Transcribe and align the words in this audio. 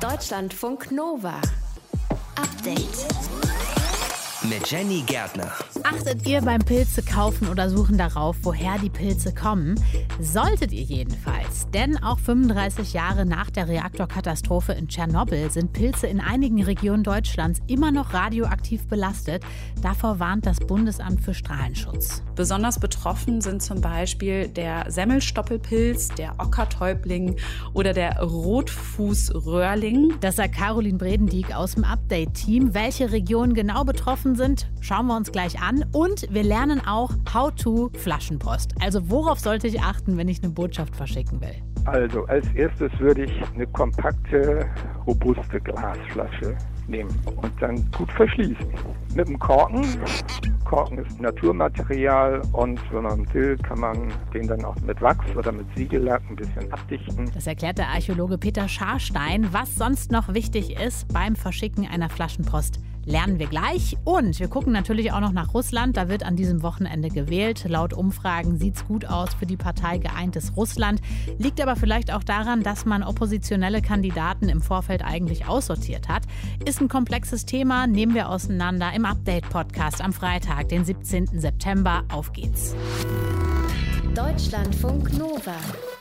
Deutschlandfunk 0.00 0.92
Nova. 0.92 1.40
Update. 2.36 3.67
Mit 4.48 4.70
Jenny 4.70 5.02
Gärtner. 5.04 5.52
Achtet 5.82 6.26
ihr 6.26 6.40
beim 6.40 6.60
Pilze 6.60 7.02
kaufen 7.02 7.48
oder 7.48 7.68
suchen 7.68 7.98
darauf, 7.98 8.36
woher 8.42 8.78
die 8.78 8.88
Pilze 8.88 9.34
kommen? 9.34 9.74
Solltet 10.20 10.72
ihr 10.72 10.82
jedenfalls. 10.82 11.68
Denn 11.74 12.02
auch 12.02 12.18
35 12.18 12.94
Jahre 12.94 13.26
nach 13.26 13.50
der 13.50 13.68
Reaktorkatastrophe 13.68 14.72
in 14.72 14.88
Tschernobyl 14.88 15.50
sind 15.50 15.74
Pilze 15.74 16.06
in 16.06 16.20
einigen 16.20 16.62
Regionen 16.62 17.02
Deutschlands 17.02 17.60
immer 17.66 17.92
noch 17.92 18.14
radioaktiv 18.14 18.86
belastet. 18.86 19.42
Davor 19.82 20.18
warnt 20.18 20.46
das 20.46 20.60
Bundesamt 20.60 21.20
für 21.20 21.34
Strahlenschutz. 21.34 22.22
Besonders 22.34 22.78
betroffen 22.78 23.42
sind 23.42 23.62
zum 23.62 23.82
Beispiel 23.82 24.48
der 24.48 24.90
Semmelstoppelpilz, 24.90 26.08
der 26.10 26.34
Ockertäubling 26.38 27.36
oder 27.74 27.92
der 27.92 28.22
Rotfußröhrling. 28.22 30.14
Das 30.20 30.36
sagt 30.36 30.54
Caroline 30.54 30.96
Bredendieck 30.96 31.54
aus 31.54 31.74
dem 31.74 31.84
Update-Team. 31.84 32.72
Welche 32.72 33.12
Regionen 33.12 33.52
genau 33.54 33.84
betroffen 33.84 34.37
sind, 34.38 34.70
schauen 34.80 35.06
wir 35.06 35.16
uns 35.16 35.30
gleich 35.30 35.60
an. 35.60 35.84
Und 35.92 36.32
wir 36.32 36.42
lernen 36.42 36.80
auch 36.86 37.10
How 37.34 37.54
to 37.54 37.90
Flaschenpost. 37.92 38.74
Also 38.80 39.10
worauf 39.10 39.38
sollte 39.38 39.66
ich 39.66 39.82
achten, 39.82 40.16
wenn 40.16 40.28
ich 40.28 40.42
eine 40.42 40.52
Botschaft 40.52 40.96
verschicken 40.96 41.42
will? 41.42 41.62
Also 41.84 42.24
als 42.26 42.46
erstes 42.54 42.90
würde 42.98 43.24
ich 43.24 43.32
eine 43.54 43.66
kompakte, 43.66 44.66
robuste 45.06 45.60
Glasflasche 45.60 46.56
nehmen 46.86 47.10
und 47.36 47.52
dann 47.60 47.76
gut 47.92 48.10
verschließen. 48.12 48.66
Mit 49.14 49.28
dem 49.28 49.38
Korken. 49.38 49.86
Korken 50.64 50.98
ist 50.98 51.20
Naturmaterial 51.20 52.42
und 52.52 52.80
wenn 52.92 53.02
man 53.02 53.34
will, 53.34 53.56
kann 53.58 53.80
man 53.80 54.12
den 54.34 54.46
dann 54.46 54.64
auch 54.64 54.76
mit 54.80 55.00
Wachs 55.00 55.24
oder 55.34 55.50
mit 55.50 55.66
Siegellack 55.76 56.22
ein 56.28 56.36
bisschen 56.36 56.70
abdichten. 56.72 57.30
Das 57.34 57.46
erklärt 57.46 57.78
der 57.78 57.88
Archäologe 57.88 58.36
Peter 58.36 58.68
Scharstein, 58.68 59.48
was 59.52 59.74
sonst 59.76 60.12
noch 60.12 60.32
wichtig 60.34 60.78
ist 60.78 61.12
beim 61.12 61.36
Verschicken 61.36 61.86
einer 61.86 62.10
Flaschenpost 62.10 62.80
lernen 63.08 63.38
wir 63.38 63.46
gleich. 63.46 63.96
Und 64.04 64.38
wir 64.38 64.48
gucken 64.48 64.72
natürlich 64.72 65.12
auch 65.12 65.20
noch 65.20 65.32
nach 65.32 65.54
Russland. 65.54 65.96
Da 65.96 66.08
wird 66.08 66.22
an 66.22 66.36
diesem 66.36 66.62
Wochenende 66.62 67.08
gewählt. 67.08 67.64
Laut 67.66 67.92
Umfragen 67.92 68.58
sieht 68.58 68.76
es 68.76 68.86
gut 68.86 69.06
aus 69.06 69.34
für 69.34 69.46
die 69.46 69.56
Partei 69.56 69.98
Geeintes 69.98 70.56
Russland. 70.56 71.00
Liegt 71.38 71.60
aber 71.60 71.74
vielleicht 71.74 72.12
auch 72.12 72.22
daran, 72.22 72.62
dass 72.62 72.84
man 72.84 73.02
oppositionelle 73.02 73.82
Kandidaten 73.82 74.48
im 74.48 74.60
Vorfeld 74.60 75.02
eigentlich 75.04 75.46
aussortiert 75.46 76.08
hat. 76.08 76.22
Ist 76.64 76.80
ein 76.80 76.88
komplexes 76.88 77.46
Thema, 77.46 77.86
nehmen 77.86 78.14
wir 78.14 78.28
auseinander 78.28 78.92
im 78.94 79.04
Update-Podcast 79.04 80.02
am 80.02 80.12
Freitag, 80.12 80.68
den 80.68 80.84
17. 80.84 81.40
September. 81.40 82.04
Auf 82.12 82.32
geht's. 82.32 82.74
Deutschlandfunk 84.14 85.16
Nova. 85.16 85.54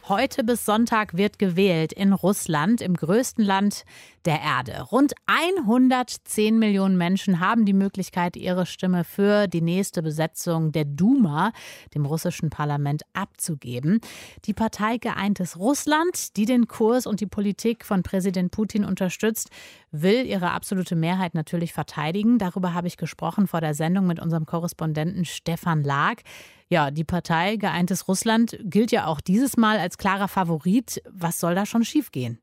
Heute 0.08 0.44
bis 0.44 0.66
Sonntag 0.66 1.18
wird 1.18 1.38
gewählt 1.38 1.92
in 1.92 2.14
Russland, 2.14 2.82
im 2.82 2.96
größten 2.96 3.44
Land 3.44 3.84
der 4.26 4.42
Erde. 4.42 4.82
Rund 4.84 5.14
110 5.26 6.60
Millionen 6.60 6.98
Menschen 6.98 7.40
haben 7.40 7.66
die 7.66 7.74
Möglichkeit, 7.74 8.36
ihre 8.36 8.66
Stimme 8.66 9.04
für 9.04 9.48
die 9.48 9.62
nächste 9.62 10.02
Besetzung 10.02 10.72
der 10.72 10.86
Duma, 10.86 11.52
dem 11.96 12.06
russischen 12.06 12.50
Parlament, 12.50 13.04
abzugeben. 13.14 14.00
Die 14.46 14.54
Partei 14.54 14.98
Geeintes 14.98 15.58
Russland, 15.58 16.36
die 16.38 16.46
den 16.46 16.68
Kurs 16.68 17.06
und 17.06 17.22
die 17.22 17.28
Politik 17.28 17.86
von 17.86 18.04
Präsident 18.04 18.52
Putin 18.52 18.84
unterstützt, 18.84 19.50
will 19.92 20.26
ihre 20.26 20.52
absolute 20.52 20.96
Mehrheit 20.96 21.34
natürlich 21.34 21.74
verteidigen. 21.74 22.38
Darüber 22.38 22.74
habe 22.74 22.88
ich 22.88 22.98
gesprochen 22.98 23.48
vor 23.48 23.62
der 23.62 23.74
Sendung 23.74 24.08
mit 24.08 24.20
unserem 24.20 24.46
Korrespondenten 24.46 25.26
Stefan 25.26 25.84
Lag. 25.84 26.22
Ja, 26.70 26.92
die 26.92 27.06
Partei 27.06 27.56
Geeintes 27.56 28.08
Russland 28.08 28.58
gilt 28.64 28.92
ja 28.92 29.08
auch 29.08 29.22
dieses 29.22 29.56
Mal 29.56 29.80
als 29.80 29.98
klarer 29.98 30.28
Favorit. 30.28 31.02
Was 31.10 31.40
soll 31.40 31.56
da 31.56 31.66
schon 31.66 31.86
schiefgehen? 31.86 32.40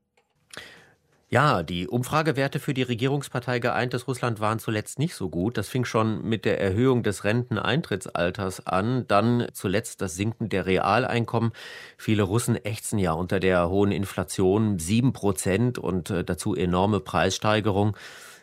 Ja, 1.30 1.62
die 1.62 1.88
Umfragewerte 1.88 2.60
für 2.60 2.74
die 2.74 2.82
Regierungspartei 2.82 3.58
Geeintes 3.58 4.06
Russland 4.06 4.40
waren 4.40 4.58
zuletzt 4.58 4.98
nicht 4.98 5.14
so 5.14 5.30
gut. 5.30 5.56
Das 5.56 5.68
fing 5.68 5.84
schon 5.84 6.22
mit 6.22 6.44
der 6.44 6.60
Erhöhung 6.60 7.02
des 7.02 7.24
Renteneintrittsalters 7.24 8.66
an, 8.66 9.06
dann 9.08 9.48
zuletzt 9.52 10.00
das 10.00 10.14
Sinken 10.14 10.48
der 10.48 10.66
Realeinkommen. 10.66 11.52
Viele 11.96 12.22
Russen 12.22 12.62
ächzen 12.62 12.98
ja 12.98 13.12
unter 13.12 13.40
der 13.40 13.68
hohen 13.68 13.90
Inflation, 13.90 14.78
sieben 14.78 15.12
Prozent 15.12 15.78
und 15.78 16.10
äh, 16.10 16.24
dazu 16.24 16.54
enorme 16.54 17.00
Preissteigerung. 17.00 17.96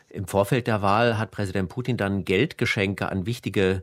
Im 0.08 0.26
Vorfeld 0.26 0.66
der 0.66 0.82
Wahl 0.82 1.18
hat 1.18 1.30
Präsident 1.30 1.70
Putin 1.70 1.96
dann 1.96 2.24
Geldgeschenke 2.24 3.10
an 3.10 3.24
wichtige 3.24 3.82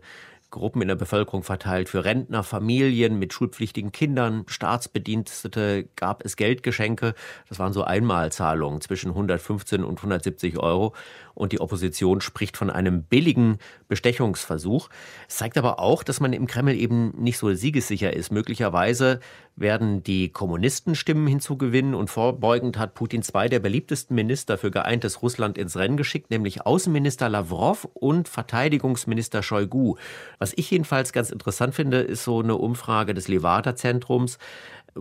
Gruppen 0.52 0.82
in 0.82 0.88
der 0.88 0.96
Bevölkerung 0.96 1.44
verteilt. 1.44 1.90
Für 1.90 2.06
Rentner, 2.06 2.44
Familien 2.44 3.20
mit 3.20 3.34
schulpflichtigen 3.34 3.92
Kindern, 3.92 4.46
Staatsbedienstete 4.48 5.88
gab 5.96 6.26
es 6.26 6.36
Geldgeschenke. 6.36 7.14
Das 7.48 7.60
waren 7.60 7.74
so 7.74 7.84
Einmalzahlungen 7.84 8.82
zwischen 8.82 9.10
115 9.10 9.84
und 9.84 9.98
170 9.98 10.58
Euro. 10.58 10.94
Und 11.40 11.54
die 11.54 11.62
Opposition 11.62 12.20
spricht 12.20 12.58
von 12.58 12.70
einem 12.70 13.04
billigen 13.04 13.60
Bestechungsversuch. 13.88 14.90
Es 15.30 15.38
zeigt 15.38 15.58
aber 15.58 15.80
auch, 15.80 16.04
dass 16.04 16.20
man 16.20 16.34
im 16.34 16.48
Kreml 16.48 16.76
eben 16.76 17.14
nicht 17.18 17.38
so 17.38 17.54
siegessicher 17.54 18.12
ist. 18.14 18.30
Möglicherweise 18.30 19.22
werden 19.56 20.04
die 20.04 20.30
Kommunisten 20.30 20.96
Stimmen 20.96 21.28
hinzugewinnen 21.28 21.96
und 21.96 22.10
vorbeugend 22.10 22.78
hat 22.78 22.94
Putin 22.94 23.24
zwei 23.24 23.48
der 23.48 23.60
beliebtesten 23.60 24.16
Minister 24.16 24.58
für 24.58 24.70
geeintes 24.70 25.22
Russland 25.22 25.58
ins 25.58 25.78
Rennen 25.78 25.96
geschickt, 25.96 26.30
nämlich 26.30 26.66
Außenminister 26.66 27.30
Lavrov 27.30 27.88
und 27.94 28.28
Verteidigungsminister 28.28 29.42
Shoigu. 29.42 29.96
Was 30.40 30.54
ich 30.58 30.70
jedenfalls 30.72 31.14
ganz 31.14 31.30
interessant 31.30 31.74
finde, 31.74 32.00
ist 32.00 32.26
so 32.26 32.40
eine 32.42 32.56
Umfrage 32.56 33.14
des 33.14 33.30
Levada-Zentrums 33.30 34.40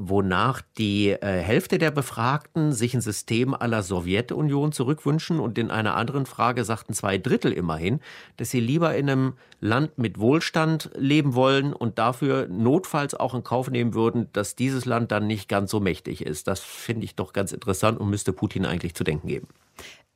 wonach 0.00 0.62
die 0.78 1.10
äh, 1.10 1.40
Hälfte 1.42 1.78
der 1.78 1.90
Befragten 1.90 2.72
sich 2.72 2.94
ein 2.94 3.00
System 3.00 3.54
aller 3.54 3.82
Sowjetunion 3.82 4.72
zurückwünschen 4.72 5.40
und 5.40 5.58
in 5.58 5.70
einer 5.70 5.96
anderen 5.96 6.26
Frage 6.26 6.64
sagten 6.64 6.94
zwei 6.94 7.18
Drittel 7.18 7.52
immerhin, 7.52 8.00
dass 8.36 8.50
sie 8.50 8.60
lieber 8.60 8.94
in 8.94 9.10
einem 9.10 9.34
Land 9.60 9.98
mit 9.98 10.18
Wohlstand 10.18 10.90
leben 10.96 11.34
wollen 11.34 11.72
und 11.72 11.98
dafür 11.98 12.46
notfalls 12.48 13.14
auch 13.14 13.34
in 13.34 13.42
Kauf 13.42 13.70
nehmen 13.70 13.94
würden, 13.94 14.28
dass 14.32 14.54
dieses 14.54 14.84
Land 14.84 15.10
dann 15.10 15.26
nicht 15.26 15.48
ganz 15.48 15.70
so 15.70 15.80
mächtig 15.80 16.24
ist. 16.24 16.46
Das 16.46 16.60
finde 16.60 17.04
ich 17.04 17.16
doch 17.16 17.32
ganz 17.32 17.52
interessant 17.52 17.98
und 17.98 18.08
müsste 18.08 18.32
Putin 18.32 18.64
eigentlich 18.64 18.94
zu 18.94 19.04
denken 19.04 19.26
geben. 19.26 19.48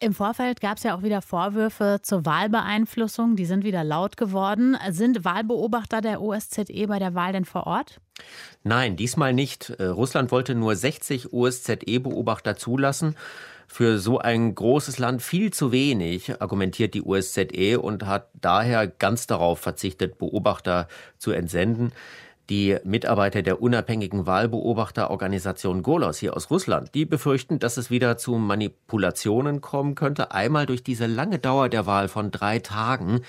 Im 0.03 0.15
Vorfeld 0.15 0.61
gab 0.61 0.79
es 0.79 0.83
ja 0.83 0.97
auch 0.97 1.05
wieder 1.05 1.23
Vorwürfe 1.23 2.01
zur 2.03 2.27
Wahlbeeinflussung. 2.27 3.37
Die 3.37 3.47
sind 3.47 3.63
wieder 3.63 3.85
laut 3.85 4.17
geworden. 4.17 4.77
Sind 4.91 5.25
Wahlbeobachter 5.25 6.01
der 6.01 6.21
OSZE 6.21 6.89
bei 6.89 6.99
der 6.99 7.15
Wahl 7.15 7.33
denn 7.33 7.45
vor 7.45 7.69
Ort? 7.69 8.01
Nein, 8.65 8.97
diesmal 8.97 9.33
nicht. 9.33 9.71
Äh, 9.71 9.85
Russland 9.85 10.33
wollte 10.33 10.57
nur 10.57 10.75
60 10.75 11.33
OSZE-Beobachter 11.33 12.57
zulassen. 12.57 13.15
Für 13.69 14.01
so 14.01 14.19
ein 14.19 14.57
großes 14.57 14.99
Land 14.99 15.23
viel 15.23 15.53
zu 15.53 15.71
wenig, 15.71 16.43
argumentiert 16.43 16.95
die 16.95 17.05
OSZE 17.05 17.79
und 17.81 18.05
hat 18.05 18.29
daher 18.35 18.89
ganz 18.89 19.29
darauf 19.29 19.61
verzichtet, 19.61 20.19
Beobachter 20.19 20.89
zu 21.17 21.31
entsenden. 21.31 21.93
Die 22.51 22.77
Mitarbeiter 22.83 23.43
der 23.43 23.63
unabhängigen 23.63 24.27
Wahlbeobachterorganisation 24.27 25.83
Golos 25.83 26.19
hier 26.19 26.37
aus 26.37 26.51
Russland, 26.51 26.93
die 26.95 27.05
befürchten, 27.05 27.61
dass 27.61 27.77
es 27.77 27.91
wieder 27.91 28.17
zu 28.17 28.35
Manipulationen 28.35 29.61
kommen 29.61 29.95
könnte. 29.95 30.33
Einmal 30.33 30.67
durch 30.67 30.83
diese 30.83 31.07
lange 31.07 31.39
Dauer 31.39 31.69
der 31.69 31.87
Wahl 31.87 32.09
von 32.09 32.33
drei 32.33 32.59
Tagen. 32.59 33.21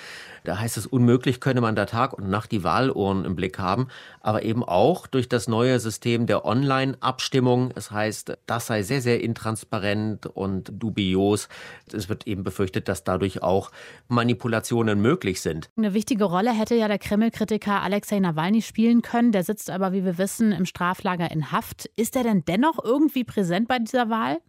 Da 0.44 0.60
heißt 0.60 0.78
es, 0.78 0.86
unmöglich 0.86 1.40
könne 1.40 1.62
man 1.62 1.76
da 1.76 1.86
Tag 1.86 2.14
und 2.14 2.30
Nacht 2.30 2.52
die 2.52 2.64
Wahluhren 2.64 3.26
im 3.26 3.36
Blick 3.36 3.60
haben. 3.60 3.88
Aber 4.22 4.44
eben 4.44 4.64
auch 4.64 5.08
durch 5.08 5.30
das 5.30 5.48
neue 5.48 5.80
System 5.80 6.26
der 6.26 6.46
Online-Abstimmung. 6.46 7.72
Es 7.76 7.92
heißt, 7.92 8.38
das 8.46 8.68
sei 8.68 8.84
sehr, 8.84 9.02
sehr 9.02 9.22
intransparent 9.22 10.28
und 10.28 10.72
dubios. 10.74 11.48
Es 11.92 12.10
wird 12.10 12.28
eben 12.28 12.44
befürchtet, 12.44 12.88
dass 12.88 13.04
dadurch 13.04 13.42
auch 13.42 13.72
Manipulationen 14.08 15.02
möglich 15.02 15.42
sind. 15.42 15.70
Eine 15.78 15.94
wichtige 15.94 16.26
Rolle 16.26 16.52
hätte 16.52 16.76
ja 16.76 16.88
der 16.88 17.00
Kreml-Kritiker 17.00 17.82
Alexei 17.82 18.20
Nawalny 18.20 18.62
spielen 18.62 19.02
können. 19.02 19.32
Der 19.32 19.44
sitzt 19.44 19.70
aber, 19.70 19.94
wie 19.94 20.06
wir 20.06 20.18
wissen, 20.18 20.52
im 20.52 20.66
Straflager 20.66 21.32
in 21.32 21.52
Haft. 21.52 21.90
Ist 21.96 22.16
er 22.16 22.24
denn 22.24 22.44
dennoch 22.46 22.84
irgendwie 22.84 23.24
präsent 23.24 23.68
bei 23.68 23.80
dieser 23.80 24.10
Wahl? 24.10 24.40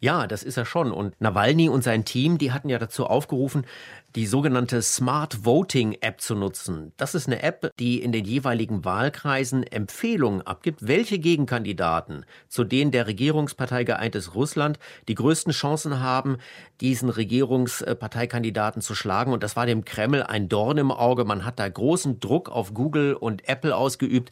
Ja, 0.00 0.26
das 0.26 0.42
ist 0.42 0.56
er 0.56 0.64
schon. 0.64 0.92
Und 0.92 1.20
Nawalny 1.20 1.68
und 1.68 1.82
sein 1.82 2.04
Team, 2.04 2.38
die 2.38 2.52
hatten 2.52 2.68
ja 2.68 2.78
dazu 2.78 3.06
aufgerufen, 3.06 3.66
die 4.16 4.26
sogenannte 4.26 4.80
Smart 4.80 5.44
Voting 5.44 5.98
App 6.00 6.20
zu 6.22 6.34
nutzen. 6.34 6.92
Das 6.96 7.14
ist 7.14 7.26
eine 7.26 7.42
App, 7.42 7.70
die 7.78 8.02
in 8.02 8.10
den 8.10 8.24
jeweiligen 8.24 8.84
Wahlkreisen 8.84 9.64
Empfehlungen 9.64 10.40
abgibt, 10.40 10.86
welche 10.86 11.18
Gegenkandidaten, 11.18 12.24
zu 12.48 12.64
denen 12.64 12.90
der 12.90 13.06
Regierungspartei 13.06 13.84
Geeintes 13.84 14.34
Russland 14.34 14.78
die 15.08 15.14
größten 15.14 15.52
Chancen 15.52 16.00
haben, 16.00 16.38
diesen 16.80 17.10
Regierungsparteikandidaten 17.10 18.80
zu 18.80 18.94
schlagen. 18.94 19.32
Und 19.32 19.42
das 19.42 19.56
war 19.56 19.66
dem 19.66 19.84
Kreml 19.84 20.22
ein 20.22 20.48
Dorn 20.48 20.78
im 20.78 20.90
Auge. 20.90 21.24
Man 21.24 21.44
hat 21.44 21.58
da 21.58 21.68
großen 21.68 22.18
Druck 22.18 22.48
auf 22.48 22.72
Google 22.72 23.12
und 23.14 23.46
Apple 23.46 23.76
ausgeübt, 23.76 24.30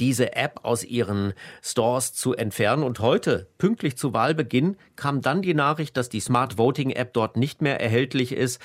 diese 0.00 0.34
App 0.34 0.60
aus 0.64 0.82
ihren 0.84 1.32
Stores 1.62 2.12
zu 2.12 2.34
entfernen. 2.34 2.82
Und 2.82 2.98
heute, 2.98 3.48
pünktlich 3.58 3.96
zu 3.96 4.12
Wahlbeginn, 4.12 4.76
kam 4.96 5.20
dann 5.20 5.42
die 5.42 5.54
Nachricht, 5.54 5.96
dass 5.96 6.08
die 6.08 6.20
Smart 6.20 6.58
Voting 6.58 6.90
App 6.90 7.12
dort 7.12 7.36
nicht 7.36 7.62
mehr 7.62 7.80
erhältlich 7.80 8.32
ist. 8.32 8.60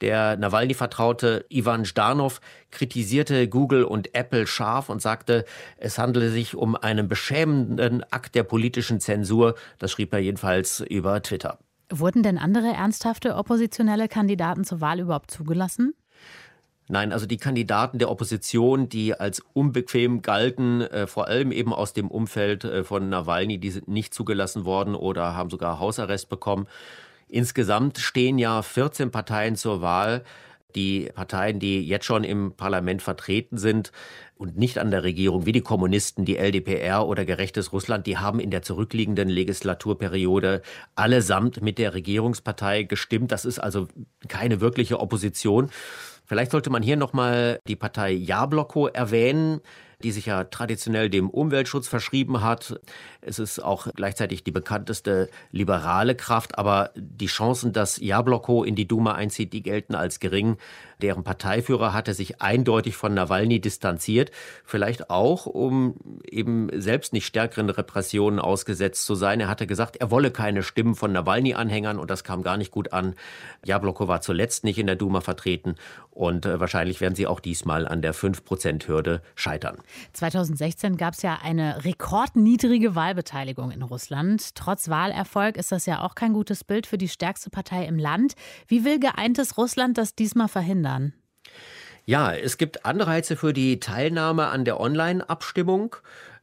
Der 0.00 0.36
Nawalny-Vertraute 0.36 1.44
Ivan 1.50 1.84
Zdanov 1.84 2.40
kritisierte 2.70 3.48
Google 3.48 3.84
und 3.84 4.14
Apple 4.14 4.46
scharf 4.46 4.88
und 4.88 5.02
sagte, 5.02 5.44
es 5.76 5.98
handele 5.98 6.30
sich 6.30 6.56
um 6.56 6.74
einen 6.74 7.08
beschämenden 7.08 8.02
Akt 8.10 8.34
der 8.34 8.44
politischen 8.44 9.00
Zensur. 9.00 9.54
Das 9.78 9.92
schrieb 9.92 10.12
er 10.12 10.20
jedenfalls 10.20 10.80
über 10.80 11.22
Twitter. 11.22 11.58
Wurden 11.90 12.22
denn 12.22 12.38
andere 12.38 12.68
ernsthafte 12.68 13.34
oppositionelle 13.36 14.08
Kandidaten 14.08 14.64
zur 14.64 14.80
Wahl 14.80 15.00
überhaupt 15.00 15.30
zugelassen? 15.30 15.94
Nein, 16.88 17.12
also 17.12 17.26
die 17.26 17.36
Kandidaten 17.36 17.98
der 17.98 18.10
Opposition, 18.10 18.88
die 18.88 19.14
als 19.14 19.42
unbequem 19.52 20.22
galten, 20.22 20.80
äh, 20.80 21.06
vor 21.06 21.28
allem 21.28 21.52
eben 21.52 21.72
aus 21.72 21.92
dem 21.92 22.10
Umfeld 22.10 22.64
äh, 22.64 22.82
von 22.82 23.08
Nawalny, 23.08 23.58
die 23.58 23.70
sind 23.70 23.86
nicht 23.86 24.12
zugelassen 24.12 24.64
worden 24.64 24.96
oder 24.96 25.36
haben 25.36 25.50
sogar 25.50 25.78
Hausarrest 25.78 26.28
bekommen. 26.28 26.66
Insgesamt 27.30 27.98
stehen 27.98 28.38
ja 28.38 28.60
14 28.60 29.10
Parteien 29.10 29.54
zur 29.54 29.80
Wahl. 29.80 30.24
Die 30.74 31.10
Parteien, 31.14 31.58
die 31.58 31.82
jetzt 31.82 32.04
schon 32.04 32.22
im 32.22 32.52
Parlament 32.52 33.02
vertreten 33.02 33.58
sind 33.58 33.90
und 34.36 34.56
nicht 34.56 34.78
an 34.78 34.90
der 34.90 35.02
Regierung, 35.02 35.44
wie 35.44 35.52
die 35.52 35.62
Kommunisten, 35.62 36.24
die 36.24 36.36
LDPR 36.36 37.06
oder 37.06 37.24
Gerechtes 37.24 37.72
Russland, 37.72 38.06
die 38.06 38.18
haben 38.18 38.38
in 38.38 38.50
der 38.50 38.62
zurückliegenden 38.62 39.28
Legislaturperiode 39.28 40.62
allesamt 40.94 41.60
mit 41.60 41.78
der 41.78 41.94
Regierungspartei 41.94 42.84
gestimmt. 42.84 43.32
Das 43.32 43.44
ist 43.44 43.58
also 43.58 43.88
keine 44.28 44.60
wirkliche 44.60 45.00
Opposition. 45.00 45.70
Vielleicht 46.24 46.52
sollte 46.52 46.70
man 46.70 46.82
hier 46.82 46.96
nochmal 46.96 47.58
die 47.66 47.76
Partei 47.76 48.12
Jabloko 48.12 48.86
erwähnen 48.86 49.60
die 50.02 50.12
sich 50.12 50.26
ja 50.26 50.44
traditionell 50.44 51.10
dem 51.10 51.30
Umweltschutz 51.30 51.88
verschrieben 51.88 52.42
hat. 52.42 52.80
Es 53.20 53.38
ist 53.38 53.60
auch 53.60 53.88
gleichzeitig 53.94 54.44
die 54.44 54.50
bekannteste 54.50 55.28
liberale 55.52 56.14
Kraft, 56.14 56.58
aber 56.58 56.90
die 56.96 57.26
Chancen, 57.26 57.72
dass 57.72 57.98
Jabloko 57.98 58.64
in 58.64 58.74
die 58.74 58.88
Duma 58.88 59.14
einzieht, 59.14 59.52
die 59.52 59.62
gelten 59.62 59.94
als 59.94 60.20
gering. 60.20 60.56
Deren 61.00 61.24
Parteiführer 61.24 61.92
hatte 61.92 62.14
sich 62.14 62.40
eindeutig 62.42 62.96
von 62.96 63.14
Nawalny 63.14 63.60
distanziert, 63.60 64.30
vielleicht 64.64 65.10
auch, 65.10 65.46
um 65.46 65.96
eben 66.28 66.68
selbst 66.78 67.12
nicht 67.12 67.26
stärkeren 67.26 67.70
Repressionen 67.70 68.38
ausgesetzt 68.38 69.06
zu 69.06 69.14
sein. 69.14 69.40
Er 69.40 69.48
hatte 69.48 69.66
gesagt, 69.66 69.96
er 69.96 70.10
wolle 70.10 70.30
keine 70.30 70.62
Stimmen 70.62 70.94
von 70.94 71.12
Nawalny-Anhängern 71.12 71.98
und 71.98 72.10
das 72.10 72.24
kam 72.24 72.42
gar 72.42 72.56
nicht 72.56 72.70
gut 72.70 72.92
an. 72.92 73.14
Jabloko 73.64 74.08
war 74.08 74.20
zuletzt 74.20 74.64
nicht 74.64 74.78
in 74.78 74.86
der 74.86 74.96
Duma 74.96 75.20
vertreten 75.20 75.76
und 76.10 76.44
äh, 76.44 76.60
wahrscheinlich 76.60 77.00
werden 77.00 77.14
sie 77.14 77.26
auch 77.26 77.40
diesmal 77.40 77.88
an 77.88 78.02
der 78.02 78.14
5-Prozent-Hürde 78.14 79.22
scheitern. 79.34 79.78
2016 80.12 80.96
gab 80.96 81.14
es 81.14 81.22
ja 81.22 81.38
eine 81.42 81.84
rekordniedrige 81.84 82.94
Wahlbeteiligung 82.94 83.70
in 83.70 83.82
Russland. 83.82 84.54
Trotz 84.54 84.88
Wahlerfolg 84.88 85.56
ist 85.56 85.72
das 85.72 85.86
ja 85.86 86.02
auch 86.02 86.14
kein 86.14 86.32
gutes 86.32 86.64
Bild 86.64 86.86
für 86.86 86.98
die 86.98 87.08
stärkste 87.08 87.50
Partei 87.50 87.84
im 87.86 87.98
Land. 87.98 88.34
Wie 88.66 88.84
will 88.84 88.98
geeintes 88.98 89.56
Russland 89.56 89.98
das 89.98 90.14
diesmal 90.14 90.48
verhindern? 90.48 91.12
Ja, 92.06 92.32
es 92.32 92.58
gibt 92.58 92.84
Anreize 92.84 93.36
für 93.36 93.52
die 93.52 93.78
Teilnahme 93.78 94.46
an 94.48 94.64
der 94.64 94.80
Online-Abstimmung. 94.80 95.96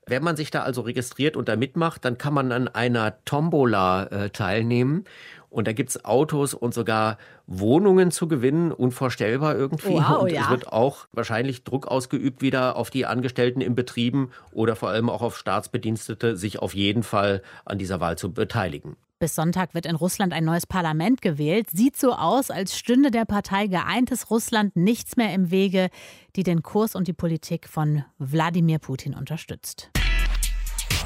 Wenn 0.06 0.24
man 0.24 0.38
sich 0.38 0.52
da 0.52 0.64
also 0.64 0.82
registriert 0.82 1.36
und 1.36 1.50
da 1.50 1.58
mitmacht, 1.58 2.06
dann 2.06 2.18
kann 2.18 2.34
man 2.34 2.52
an 2.54 2.68
einer 2.70 3.24
Tombola 3.26 4.04
äh, 4.06 4.30
teilnehmen. 4.30 5.04
Und 5.50 5.68
da 5.68 5.74
gibt 5.74 5.90
es 5.90 6.06
Autos 6.06 6.54
und 6.54 6.74
sogar 6.74 7.18
Wohnungen 7.48 8.12
zu 8.12 8.28
gewinnen, 8.28 8.72
unvorstellbar 8.72 9.56
irgendwie. 9.56 9.94
Wow, 9.94 10.24
und 10.24 10.32
ja. 10.32 10.44
es 10.44 10.50
wird 10.50 10.68
auch 10.68 11.08
wahrscheinlich 11.14 11.64
Druck 11.64 11.88
ausgeübt 11.88 12.42
wieder 12.42 12.76
auf 12.76 12.90
die 12.90 13.06
Angestellten 13.06 13.62
in 13.62 13.74
Betrieben 13.74 14.32
oder 14.52 14.76
vor 14.76 14.90
allem 14.90 15.10
auch 15.10 15.22
auf 15.22 15.38
Staatsbedienstete, 15.38 16.36
sich 16.36 16.60
auf 16.60 16.76
jeden 16.76 17.04
Fall 17.04 17.42
an 17.66 17.78
dieser 17.78 18.00
Wahl 18.00 18.18
zu 18.18 18.34
beteiligen. 18.34 18.98
Bis 19.20 19.34
Sonntag 19.34 19.74
wird 19.74 19.88
in 19.88 19.96
Russland 19.96 20.32
ein 20.32 20.46
neues 20.46 20.68
Parlament 20.68 21.24
gewählt. 21.24 21.72
Sieht 21.72 21.98
so 21.98 22.14
aus, 22.14 22.52
als 22.52 22.78
stünde 22.78 23.10
der 23.10 23.26
Partei 23.26 23.66
Geeintes 23.66 24.30
Russland 24.30 24.76
nichts 24.76 25.18
mehr 25.18 25.34
im 25.34 25.50
Wege, 25.50 25.90
die 26.36 26.44
den 26.44 26.62
Kurs 26.62 26.94
und 26.94 27.08
die 27.08 27.14
Politik 27.14 27.68
von 27.68 28.04
Wladimir 28.20 28.78
Putin 28.78 29.16
unterstützt. 29.16 29.90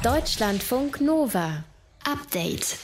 Deutschlandfunk 0.02 1.00
Nova. 1.00 1.64
Update. 2.04 2.76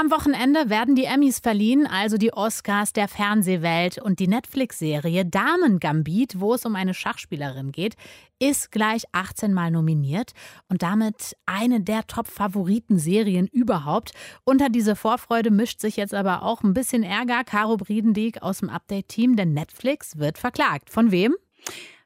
Am 0.00 0.12
Wochenende 0.12 0.70
werden 0.70 0.94
die 0.94 1.06
Emmys 1.06 1.40
verliehen, 1.40 1.84
also 1.84 2.18
die 2.18 2.32
Oscars 2.32 2.92
der 2.92 3.08
Fernsehwelt. 3.08 3.98
Und 3.98 4.20
die 4.20 4.28
Netflix-Serie 4.28 5.26
Damen 5.26 5.80
Gambit, 5.80 6.38
wo 6.38 6.54
es 6.54 6.64
um 6.64 6.76
eine 6.76 6.94
Schachspielerin 6.94 7.72
geht, 7.72 7.96
ist 8.38 8.70
gleich 8.70 9.02
18 9.10 9.52
Mal 9.52 9.72
nominiert 9.72 10.34
und 10.68 10.84
damit 10.84 11.36
eine 11.46 11.80
der 11.80 12.06
Top-Favoriten-Serien 12.06 13.48
überhaupt. 13.48 14.12
Unter 14.44 14.68
diese 14.68 14.94
Vorfreude 14.94 15.50
mischt 15.50 15.80
sich 15.80 15.96
jetzt 15.96 16.14
aber 16.14 16.44
auch 16.44 16.62
ein 16.62 16.74
bisschen 16.74 17.02
Ärger. 17.02 17.42
Caro 17.42 17.76
Briedendieck 17.76 18.40
aus 18.40 18.58
dem 18.58 18.70
Update-Team, 18.70 19.34
denn 19.34 19.52
Netflix 19.52 20.16
wird 20.16 20.38
verklagt. 20.38 20.90
Von 20.90 21.10
wem? 21.10 21.34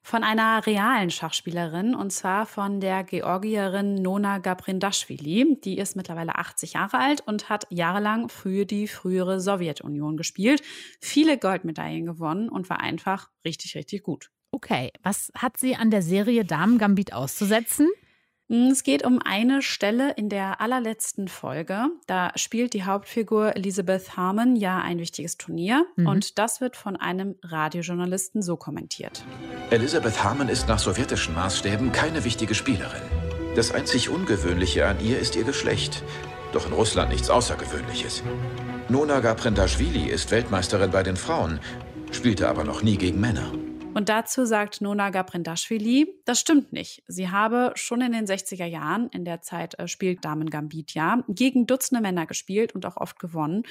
Von 0.04 0.24
einer 0.24 0.66
realen 0.66 1.10
Schachspielerin 1.10 1.94
und 1.94 2.12
zwar 2.12 2.44
von 2.46 2.80
der 2.80 3.04
Georgierin 3.04 3.94
Nona 3.94 4.38
Gabrindashvili. 4.38 5.58
Die 5.64 5.78
ist 5.78 5.94
mittlerweile 5.94 6.34
80 6.36 6.72
Jahre 6.72 6.98
alt 6.98 7.20
und 7.26 7.48
hat 7.48 7.66
jahrelang 7.70 8.28
für 8.28 8.64
die 8.66 8.88
frühere 8.88 9.40
Sowjetunion 9.40 10.16
gespielt, 10.16 10.60
viele 11.00 11.38
Goldmedaillen 11.38 12.04
gewonnen 12.04 12.48
und 12.48 12.68
war 12.68 12.80
einfach 12.80 13.28
richtig, 13.44 13.76
richtig 13.76 14.02
gut. 14.02 14.30
Okay, 14.50 14.90
was 15.02 15.30
hat 15.36 15.56
sie 15.56 15.76
an 15.76 15.90
der 15.90 16.02
Serie 16.02 16.44
Damen 16.44 16.78
Gambit 16.78 17.12
auszusetzen? 17.12 17.88
Es 18.48 18.82
geht 18.82 19.06
um 19.06 19.18
eine 19.24 19.62
Stelle 19.62 20.12
in 20.12 20.28
der 20.28 20.60
allerletzten 20.60 21.28
Folge. 21.28 21.86
Da 22.06 22.32
spielt 22.34 22.74
die 22.74 22.84
Hauptfigur 22.84 23.56
Elizabeth 23.56 24.14
Harmon 24.16 24.56
ja 24.56 24.78
ein 24.80 24.98
wichtiges 24.98 25.38
Turnier 25.38 25.86
Mhm. 25.96 26.06
und 26.06 26.38
das 26.38 26.60
wird 26.60 26.76
von 26.76 26.96
einem 26.96 27.36
Radiojournalisten 27.42 28.42
so 28.42 28.56
kommentiert. 28.56 29.24
Elizabeth 29.72 30.22
Harmon 30.22 30.50
ist 30.50 30.68
nach 30.68 30.78
sowjetischen 30.78 31.34
Maßstäben 31.34 31.92
keine 31.92 32.24
wichtige 32.24 32.54
Spielerin. 32.54 33.00
Das 33.56 33.72
einzig 33.72 34.10
Ungewöhnliche 34.10 34.86
an 34.86 35.00
ihr 35.00 35.18
ist 35.18 35.34
ihr 35.34 35.44
Geschlecht. 35.44 36.02
Doch 36.52 36.66
in 36.66 36.74
Russland 36.74 37.10
nichts 37.10 37.30
Außergewöhnliches. 37.30 38.22
Nona 38.90 39.20
Gaprindashvili 39.20 40.10
ist 40.10 40.30
Weltmeisterin 40.30 40.90
bei 40.90 41.02
den 41.02 41.16
Frauen, 41.16 41.58
spielte 42.10 42.50
aber 42.50 42.64
noch 42.64 42.82
nie 42.82 42.98
gegen 42.98 43.18
Männer. 43.18 43.50
Und 43.94 44.08
dazu 44.08 44.46
sagt 44.46 44.80
Nona 44.80 45.10
Gabrindashvili, 45.10 46.22
das 46.24 46.40
stimmt 46.40 46.72
nicht. 46.72 47.02
Sie 47.08 47.28
habe 47.28 47.72
schon 47.74 48.00
in 48.00 48.12
den 48.12 48.26
60er 48.26 48.64
Jahren, 48.64 49.08
in 49.10 49.24
der 49.24 49.42
Zeit 49.42 49.78
äh, 49.78 49.86
spielt 49.86 50.24
Damen 50.24 50.48
Gambit 50.48 50.94
ja, 50.94 51.22
gegen 51.28 51.66
Dutzende 51.66 52.00
Männer 52.00 52.26
gespielt 52.26 52.74
und 52.74 52.86
auch 52.86 52.96
oft 52.96 53.18
gewonnen. 53.18 53.64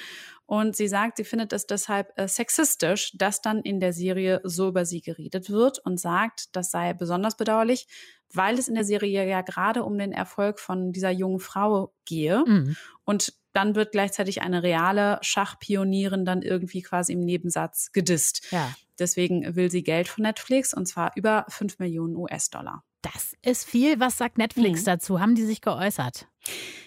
Und 0.46 0.76
sie 0.76 0.86
sagt, 0.86 1.16
sie 1.16 1.24
findet 1.24 1.52
es 1.52 1.66
deshalb 1.66 2.12
äh, 2.16 2.28
sexistisch, 2.28 3.12
dass 3.16 3.40
dann 3.40 3.62
in 3.62 3.80
der 3.80 3.92
Serie 3.92 4.40
so 4.44 4.68
über 4.68 4.84
sie 4.84 5.00
geredet 5.00 5.50
wird 5.50 5.80
und 5.80 5.98
sagt, 5.98 6.54
das 6.54 6.70
sei 6.70 6.92
besonders 6.92 7.36
bedauerlich, 7.36 7.88
weil 8.32 8.58
es 8.58 8.68
in 8.68 8.74
der 8.74 8.84
Serie 8.84 9.28
ja 9.28 9.42
gerade 9.42 9.82
um 9.82 9.98
den 9.98 10.12
Erfolg 10.12 10.60
von 10.60 10.92
dieser 10.92 11.10
jungen 11.10 11.40
Frau 11.40 11.92
gehe. 12.04 12.44
Mhm. 12.46 12.76
Und 13.04 13.34
dann 13.52 13.74
wird 13.74 13.92
gleichzeitig 13.92 14.42
eine 14.42 14.62
reale 14.62 15.18
Schachpionierin 15.22 16.24
dann 16.24 16.42
irgendwie 16.42 16.82
quasi 16.82 17.12
im 17.12 17.20
Nebensatz 17.20 17.92
gedisst. 17.92 18.46
Ja. 18.50 18.74
Deswegen 18.98 19.56
will 19.56 19.70
sie 19.70 19.82
Geld 19.82 20.08
von 20.08 20.22
Netflix 20.22 20.74
und 20.74 20.86
zwar 20.86 21.12
über 21.16 21.44
5 21.48 21.78
Millionen 21.78 22.16
US-Dollar. 22.16 22.84
Das 23.02 23.34
ist 23.42 23.68
viel. 23.68 23.98
Was 23.98 24.16
sagt 24.16 24.38
Netflix 24.38 24.82
Mhm. 24.82 24.86
dazu? 24.86 25.20
Haben 25.20 25.34
die 25.34 25.44
sich 25.44 25.60
geäußert? 25.60 26.28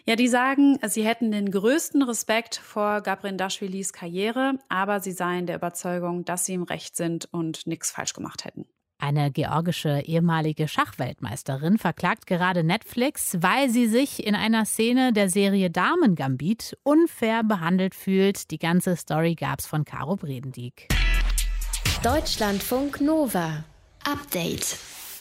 Ja, 0.06 0.16
die 0.16 0.30
sagen, 0.30 0.80
sie 0.88 1.06
hätten 1.06 1.32
den 1.32 1.52
größten 1.52 2.02
Respekt 2.04 2.56
vor 2.56 3.02
Gabrindashvilis 3.02 3.92
Karriere, 3.92 4.54
aber 4.70 5.02
sie 5.02 5.12
seien 5.12 5.46
der 5.46 5.58
Überzeugung, 5.58 6.24
dass 6.24 6.46
sie 6.46 6.54
im 6.54 6.64
Recht 6.64 6.96
sind 6.96 7.28
und 7.34 7.68
nichts 7.68 7.92
falsch 7.92 8.14
gemacht 8.14 8.46
hätten. 8.46 8.66
Eine 9.06 9.30
georgische 9.30 10.02
ehemalige 10.04 10.68
Schachweltmeisterin 10.68 11.78
verklagt 11.78 12.26
gerade 12.26 12.64
Netflix, 12.64 13.38
weil 13.40 13.70
sie 13.70 13.86
sich 13.86 14.26
in 14.26 14.34
einer 14.34 14.66
Szene 14.66 15.14
der 15.14 15.30
Serie 15.30 15.70
Damen 15.70 16.16
Gambit 16.16 16.76
unfair 16.82 17.44
behandelt 17.44 17.94
fühlt. 17.94 18.50
Die 18.50 18.58
ganze 18.58 18.96
Story 18.96 19.36
gab's 19.36 19.68
von 19.68 19.86
Caro 19.86 20.16
Bredendieck. 20.16 20.88
Deutschlandfunk 22.02 23.00
Nova. 23.00 23.64
Update. 24.12 24.76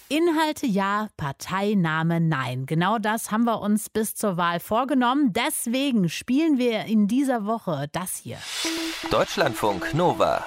Inhalte 0.08 0.66
ja, 0.66 1.08
Parteiname 1.18 2.20
nein. 2.20 2.64
Genau 2.64 2.98
das 2.98 3.30
haben 3.30 3.44
wir 3.44 3.60
uns 3.60 3.90
bis 3.90 4.14
zur 4.14 4.38
Wahl 4.38 4.60
vorgenommen. 4.60 5.34
Deswegen 5.34 6.08
spielen 6.08 6.56
wir 6.56 6.86
in 6.86 7.06
dieser 7.06 7.44
Woche 7.44 7.88
das 7.92 8.16
hier. 8.16 8.38
Deutschlandfunk 9.10 9.92
Nova. 9.92 10.42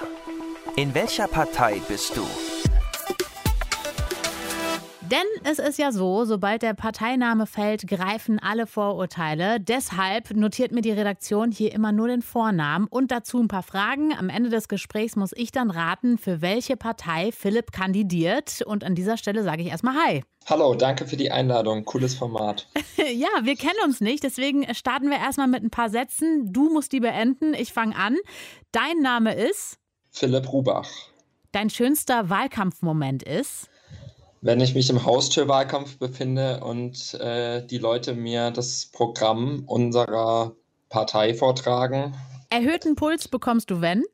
In 0.74 0.92
welcher 0.92 1.28
Partei 1.28 1.80
bist 1.86 2.16
du? 2.16 2.26
Denn 5.10 5.24
es 5.44 5.58
ist 5.58 5.78
ja 5.78 5.90
so, 5.90 6.26
sobald 6.26 6.60
der 6.60 6.74
Parteiname 6.74 7.46
fällt, 7.46 7.86
greifen 7.86 8.38
alle 8.38 8.66
Vorurteile. 8.66 9.58
Deshalb 9.58 10.34
notiert 10.34 10.70
mir 10.70 10.82
die 10.82 10.90
Redaktion 10.90 11.50
hier 11.50 11.72
immer 11.72 11.92
nur 11.92 12.08
den 12.08 12.20
Vornamen 12.20 12.86
und 12.88 13.10
dazu 13.10 13.38
ein 13.40 13.48
paar 13.48 13.62
Fragen. 13.62 14.12
Am 14.12 14.28
Ende 14.28 14.50
des 14.50 14.68
Gesprächs 14.68 15.16
muss 15.16 15.32
ich 15.34 15.50
dann 15.50 15.70
raten, 15.70 16.18
für 16.18 16.42
welche 16.42 16.76
Partei 16.76 17.32
Philipp 17.32 17.72
kandidiert. 17.72 18.60
Und 18.66 18.84
an 18.84 18.94
dieser 18.94 19.16
Stelle 19.16 19.42
sage 19.44 19.62
ich 19.62 19.68
erstmal 19.68 19.94
Hi. 19.94 20.24
Hallo, 20.44 20.74
danke 20.74 21.06
für 21.06 21.16
die 21.16 21.30
Einladung. 21.30 21.84
Cooles 21.84 22.14
Format. 22.14 22.66
Ja, 23.10 23.28
wir 23.42 23.56
kennen 23.56 23.78
uns 23.84 24.02
nicht, 24.02 24.22
deswegen 24.22 24.74
starten 24.74 25.08
wir 25.08 25.16
erstmal 25.16 25.46
mit 25.46 25.62
ein 25.62 25.70
paar 25.70 25.88
Sätzen. 25.88 26.52
Du 26.52 26.68
musst 26.70 26.92
die 26.92 27.00
beenden. 27.00 27.54
Ich 27.54 27.72
fange 27.72 27.96
an. 27.96 28.16
Dein 28.70 28.98
Name 29.00 29.34
ist, 29.34 29.78
Philipp 30.10 30.52
Rubach. 30.52 30.90
dein 31.52 31.70
schönster 31.70 32.28
Wahlkampfmoment 32.28 33.22
ist. 33.22 33.70
Wenn 34.40 34.60
ich 34.60 34.74
mich 34.74 34.88
im 34.88 35.04
Haustürwahlkampf 35.04 35.98
befinde 35.98 36.60
und 36.60 37.14
äh, 37.14 37.66
die 37.66 37.78
Leute 37.78 38.14
mir 38.14 38.50
das 38.52 38.86
Programm 38.86 39.64
unserer 39.66 40.52
Partei 40.88 41.34
vortragen 41.34 42.14
Erhöhten 42.50 42.94
Puls 42.94 43.28
bekommst 43.28 43.70
du, 43.70 43.82
wenn? 43.82 44.04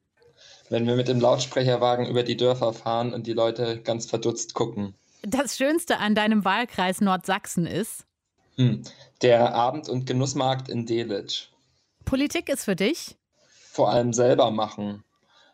Wenn 0.68 0.86
wir 0.86 0.96
mit 0.96 1.06
dem 1.06 1.20
Lautsprecherwagen 1.20 2.06
über 2.06 2.24
die 2.24 2.36
Dörfer 2.36 2.72
fahren 2.72 3.12
und 3.12 3.28
die 3.28 3.32
Leute 3.32 3.80
ganz 3.80 4.06
verdutzt 4.06 4.54
gucken. 4.54 4.94
Das 5.22 5.56
Schönste 5.56 5.98
an 5.98 6.16
deinem 6.16 6.44
Wahlkreis 6.44 7.00
Nordsachsen 7.00 7.66
ist? 7.66 8.04
Hm. 8.56 8.82
Der 9.22 9.54
Abend- 9.54 9.88
und 9.88 10.06
Genussmarkt 10.06 10.68
in 10.68 10.84
Delitzsch. 10.84 11.48
Politik 12.04 12.48
ist 12.48 12.64
für 12.64 12.76
dich? 12.76 13.16
Vor 13.70 13.90
allem 13.90 14.12
selber 14.12 14.50
machen. 14.50 15.04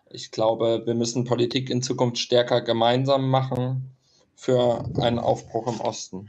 Ich 0.09 0.31
glaube, 0.31 0.83
wir 0.87 0.95
müssen 0.95 1.25
Politik 1.25 1.69
in 1.71 1.83
Zukunft 1.83 2.19
stärker 2.19 2.63
gemeinsam 2.63 3.29
machen 3.29 3.95
für 4.41 4.85
einen 5.01 5.19
Aufbruch 5.19 5.67
im 5.67 5.81
Osten. 5.81 6.29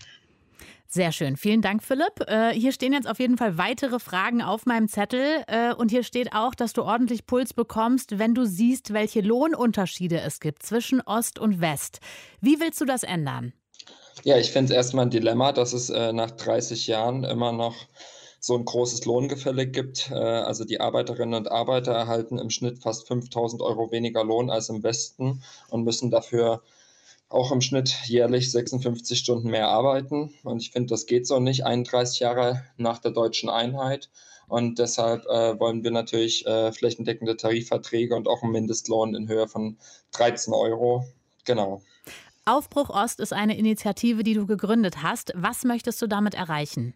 Sehr 0.88 1.14
schön. 1.14 1.38
Vielen 1.38 1.62
Dank, 1.62 1.84
Philipp. 1.84 2.28
Äh, 2.28 2.52
hier 2.52 2.74
stehen 2.74 2.92
jetzt 2.92 3.08
auf 3.08 3.20
jeden 3.20 3.38
Fall 3.38 3.58
weitere 3.58 3.98
Fragen 3.98 4.42
auf 4.42 4.66
meinem 4.66 4.90
Zettel. 4.90 5.46
Äh, 5.48 5.74
und 5.74 5.90
hier 5.90 6.04
steht 6.04 6.34
auch, 6.34 6.54
dass 6.54 6.74
du 6.74 6.84
ordentlich 6.84 7.26
Puls 7.26 7.54
bekommst, 7.54 8.20
wenn 8.20 8.36
du 8.36 8.44
siehst, 8.44 8.92
welche 8.92 9.22
Lohnunterschiede 9.22 10.20
es 10.20 10.42
gibt 10.42 10.64
zwischen 10.64 11.00
Ost 11.00 11.40
und 11.40 11.62
West. 11.62 12.02
Wie 12.42 12.60
willst 12.60 12.82
du 12.82 12.86
das 12.86 13.04
ändern? 13.04 13.54
Ja, 14.26 14.38
ich 14.38 14.52
finde 14.52 14.74
es 14.74 14.76
erstmal 14.76 15.06
ein 15.06 15.12
Dilemma, 15.12 15.54
dass 15.54 15.72
es 15.72 15.90
äh, 15.90 16.12
nach 16.12 16.32
30 16.32 16.88
Jahren 16.88 17.24
immer 17.24 17.54
noch 17.54 17.76
so 18.42 18.58
ein 18.58 18.66
großes 18.66 19.06
Lohngefälle 19.06 19.68
gibt. 19.68 20.12
Äh, 20.12 20.16
also 20.16 20.66
die 20.66 20.82
Arbeiterinnen 20.82 21.36
und 21.36 21.50
Arbeiter 21.50 21.94
erhalten 21.94 22.38
im 22.38 22.50
Schnitt 22.50 22.80
fast 22.80 23.08
5000 23.08 23.62
Euro 23.62 23.92
weniger 23.92 24.26
Lohn 24.26 24.50
als 24.50 24.68
im 24.68 24.84
Westen 24.84 25.42
und 25.70 25.86
müssen 25.86 26.12
dafür 26.12 26.62
auch 27.32 27.52
im 27.52 27.62
Schnitt 27.62 27.96
jährlich 28.06 28.52
56 28.52 29.18
Stunden 29.18 29.50
mehr 29.50 29.70
arbeiten. 29.70 30.34
Und 30.44 30.62
ich 30.62 30.72
finde, 30.72 30.90
das 30.90 31.06
geht 31.06 31.26
so 31.26 31.40
nicht 31.40 31.66
31 31.66 32.20
Jahre 32.20 32.64
nach 32.78 33.00
der 33.00 33.12
deutschen 33.12 33.50
Einheit. 33.50 34.10
Und 34.48 34.80
deshalb 34.80 35.26
äh, 35.28 35.58
wollen 35.60 35.84
wir 35.84 35.92
natürlich 35.92 36.46
äh, 36.46 36.74
flächendeckende 36.74 37.38
Tarifverträge 37.38 38.16
und 38.16 38.28
auch 38.28 38.44
einen 38.44 38.52
Mindestlohn 38.52 39.16
in 39.16 39.30
Höhe 39.30 39.48
von 39.48 39.78
13 40.12 40.54
Euro. 40.54 41.06
Genau. 41.46 41.82
Aufbruch 42.44 42.90
Ost 42.90 43.20
ist 43.20 43.34
eine 43.34 43.58
Initiative, 43.58 44.24
die 44.24 44.34
du 44.34 44.46
gegründet 44.46 45.04
hast. 45.04 45.32
Was 45.36 45.64
möchtest 45.64 46.02
du 46.02 46.08
damit 46.08 46.34
erreichen? 46.34 46.96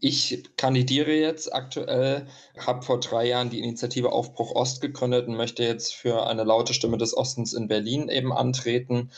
Ich 0.00 0.42
kandidiere 0.56 1.12
jetzt 1.12 1.54
aktuell, 1.54 2.26
habe 2.58 2.82
vor 2.82 2.98
drei 2.98 3.28
Jahren 3.28 3.50
die 3.50 3.60
Initiative 3.60 4.10
Aufbruch 4.10 4.54
Ost 4.56 4.80
gegründet 4.80 5.28
und 5.28 5.36
möchte 5.36 5.62
jetzt 5.62 5.94
für 5.94 6.26
eine 6.26 6.42
laute 6.42 6.74
Stimme 6.74 6.98
des 6.98 7.16
Ostens 7.16 7.54
in 7.54 7.68
Berlin 7.68 8.08
eben 8.08 8.32
antreten. 8.32 9.12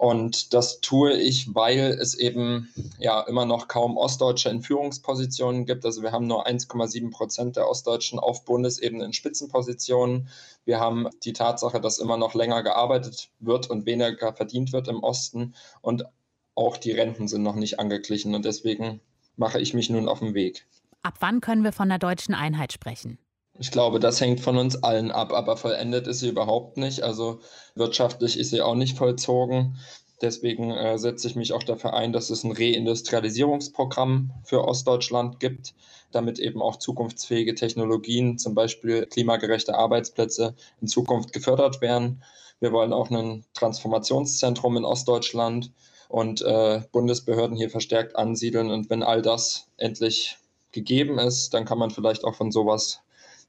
Und 0.00 0.54
das 0.54 0.80
tue 0.80 1.12
ich, 1.12 1.54
weil 1.54 1.90
es 2.00 2.14
eben 2.14 2.72
ja 2.98 3.20
immer 3.20 3.44
noch 3.44 3.68
kaum 3.68 3.98
Ostdeutsche 3.98 4.48
in 4.48 4.62
Führungspositionen 4.62 5.66
gibt. 5.66 5.84
Also 5.84 6.00
wir 6.00 6.10
haben 6.10 6.26
nur 6.26 6.46
1,7 6.46 7.10
Prozent 7.10 7.56
der 7.56 7.68
Ostdeutschen 7.68 8.18
auf 8.18 8.46
Bundesebene 8.46 9.04
in 9.04 9.12
Spitzenpositionen. 9.12 10.28
Wir 10.64 10.80
haben 10.80 11.10
die 11.22 11.34
Tatsache, 11.34 11.82
dass 11.82 11.98
immer 11.98 12.16
noch 12.16 12.32
länger 12.32 12.62
gearbeitet 12.62 13.28
wird 13.40 13.68
und 13.68 13.84
weniger 13.84 14.32
verdient 14.32 14.72
wird 14.72 14.88
im 14.88 15.02
Osten. 15.02 15.54
Und 15.82 16.06
auch 16.54 16.78
die 16.78 16.92
Renten 16.92 17.28
sind 17.28 17.42
noch 17.42 17.56
nicht 17.56 17.78
angeglichen. 17.78 18.34
Und 18.34 18.46
deswegen 18.46 19.02
mache 19.36 19.60
ich 19.60 19.74
mich 19.74 19.90
nun 19.90 20.08
auf 20.08 20.20
den 20.20 20.32
Weg. 20.32 20.66
Ab 21.02 21.16
wann 21.20 21.42
können 21.42 21.62
wir 21.62 21.72
von 21.72 21.90
der 21.90 21.98
deutschen 21.98 22.34
Einheit 22.34 22.72
sprechen? 22.72 23.18
Ich 23.60 23.70
glaube, 23.70 24.00
das 24.00 24.22
hängt 24.22 24.40
von 24.40 24.56
uns 24.56 24.82
allen 24.82 25.10
ab, 25.10 25.34
aber 25.34 25.54
vollendet 25.58 26.06
ist 26.06 26.20
sie 26.20 26.30
überhaupt 26.30 26.78
nicht. 26.78 27.02
Also 27.02 27.40
wirtschaftlich 27.74 28.38
ist 28.38 28.48
sie 28.48 28.62
auch 28.62 28.74
nicht 28.74 28.96
vollzogen. 28.96 29.76
Deswegen 30.22 30.70
äh, 30.70 30.98
setze 30.98 31.28
ich 31.28 31.36
mich 31.36 31.52
auch 31.52 31.62
dafür 31.62 31.92
ein, 31.92 32.14
dass 32.14 32.30
es 32.30 32.42
ein 32.42 32.52
Reindustrialisierungsprogramm 32.52 34.30
für 34.44 34.64
Ostdeutschland 34.66 35.40
gibt, 35.40 35.74
damit 36.10 36.38
eben 36.38 36.62
auch 36.62 36.76
zukunftsfähige 36.76 37.54
Technologien, 37.54 38.38
zum 38.38 38.54
Beispiel 38.54 39.04
klimagerechte 39.04 39.74
Arbeitsplätze, 39.74 40.54
in 40.80 40.88
Zukunft 40.88 41.34
gefördert 41.34 41.82
werden. 41.82 42.22
Wir 42.60 42.72
wollen 42.72 42.94
auch 42.94 43.10
ein 43.10 43.44
Transformationszentrum 43.52 44.78
in 44.78 44.86
Ostdeutschland 44.86 45.70
und 46.08 46.40
äh, 46.40 46.80
Bundesbehörden 46.92 47.58
hier 47.58 47.68
verstärkt 47.68 48.16
ansiedeln. 48.16 48.70
Und 48.70 48.88
wenn 48.88 49.02
all 49.02 49.20
das 49.20 49.68
endlich 49.76 50.38
gegeben 50.72 51.18
ist, 51.18 51.52
dann 51.52 51.66
kann 51.66 51.78
man 51.78 51.90
vielleicht 51.90 52.24
auch 52.24 52.34
von 52.34 52.52
sowas 52.52 53.02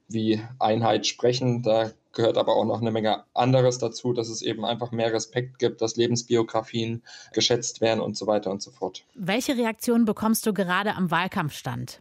wie 0.08 0.40
Einheit 0.58 1.06
sprechen. 1.06 1.62
Da 1.62 1.90
gehört 2.12 2.36
aber 2.36 2.56
auch 2.56 2.64
noch 2.64 2.80
eine 2.80 2.90
Menge 2.90 3.24
anderes 3.34 3.78
dazu, 3.78 4.12
dass 4.12 4.28
es 4.28 4.42
eben 4.42 4.64
einfach 4.64 4.92
mehr 4.92 5.12
Respekt 5.12 5.58
gibt, 5.58 5.80
dass 5.80 5.96
Lebensbiografien 5.96 7.02
geschätzt 7.32 7.80
werden 7.80 8.00
und 8.00 8.16
so 8.16 8.26
weiter 8.26 8.50
und 8.50 8.62
so 8.62 8.70
fort. 8.70 9.04
Welche 9.14 9.56
Reaktionen 9.56 10.04
bekommst 10.04 10.46
du 10.46 10.52
gerade 10.52 10.94
am 10.94 11.10
Wahlkampfstand? 11.10 12.00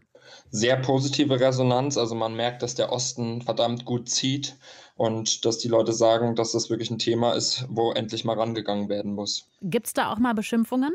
Sehr 0.49 0.77
positive 0.77 1.39
Resonanz. 1.39 1.97
Also 1.97 2.15
man 2.15 2.35
merkt, 2.35 2.61
dass 2.61 2.75
der 2.75 2.91
Osten 2.91 3.41
verdammt 3.41 3.85
gut 3.85 4.09
zieht 4.09 4.55
und 4.95 5.45
dass 5.45 5.57
die 5.57 5.67
Leute 5.67 5.93
sagen, 5.93 6.35
dass 6.35 6.51
das 6.51 6.69
wirklich 6.69 6.91
ein 6.91 6.99
Thema 6.99 7.33
ist, 7.33 7.65
wo 7.69 7.91
endlich 7.91 8.23
mal 8.23 8.37
rangegangen 8.37 8.87
werden 8.87 9.13
muss. 9.13 9.47
Gibt 9.61 9.87
es 9.87 9.93
da 9.93 10.11
auch 10.11 10.19
mal 10.19 10.33
Beschimpfungen? 10.33 10.93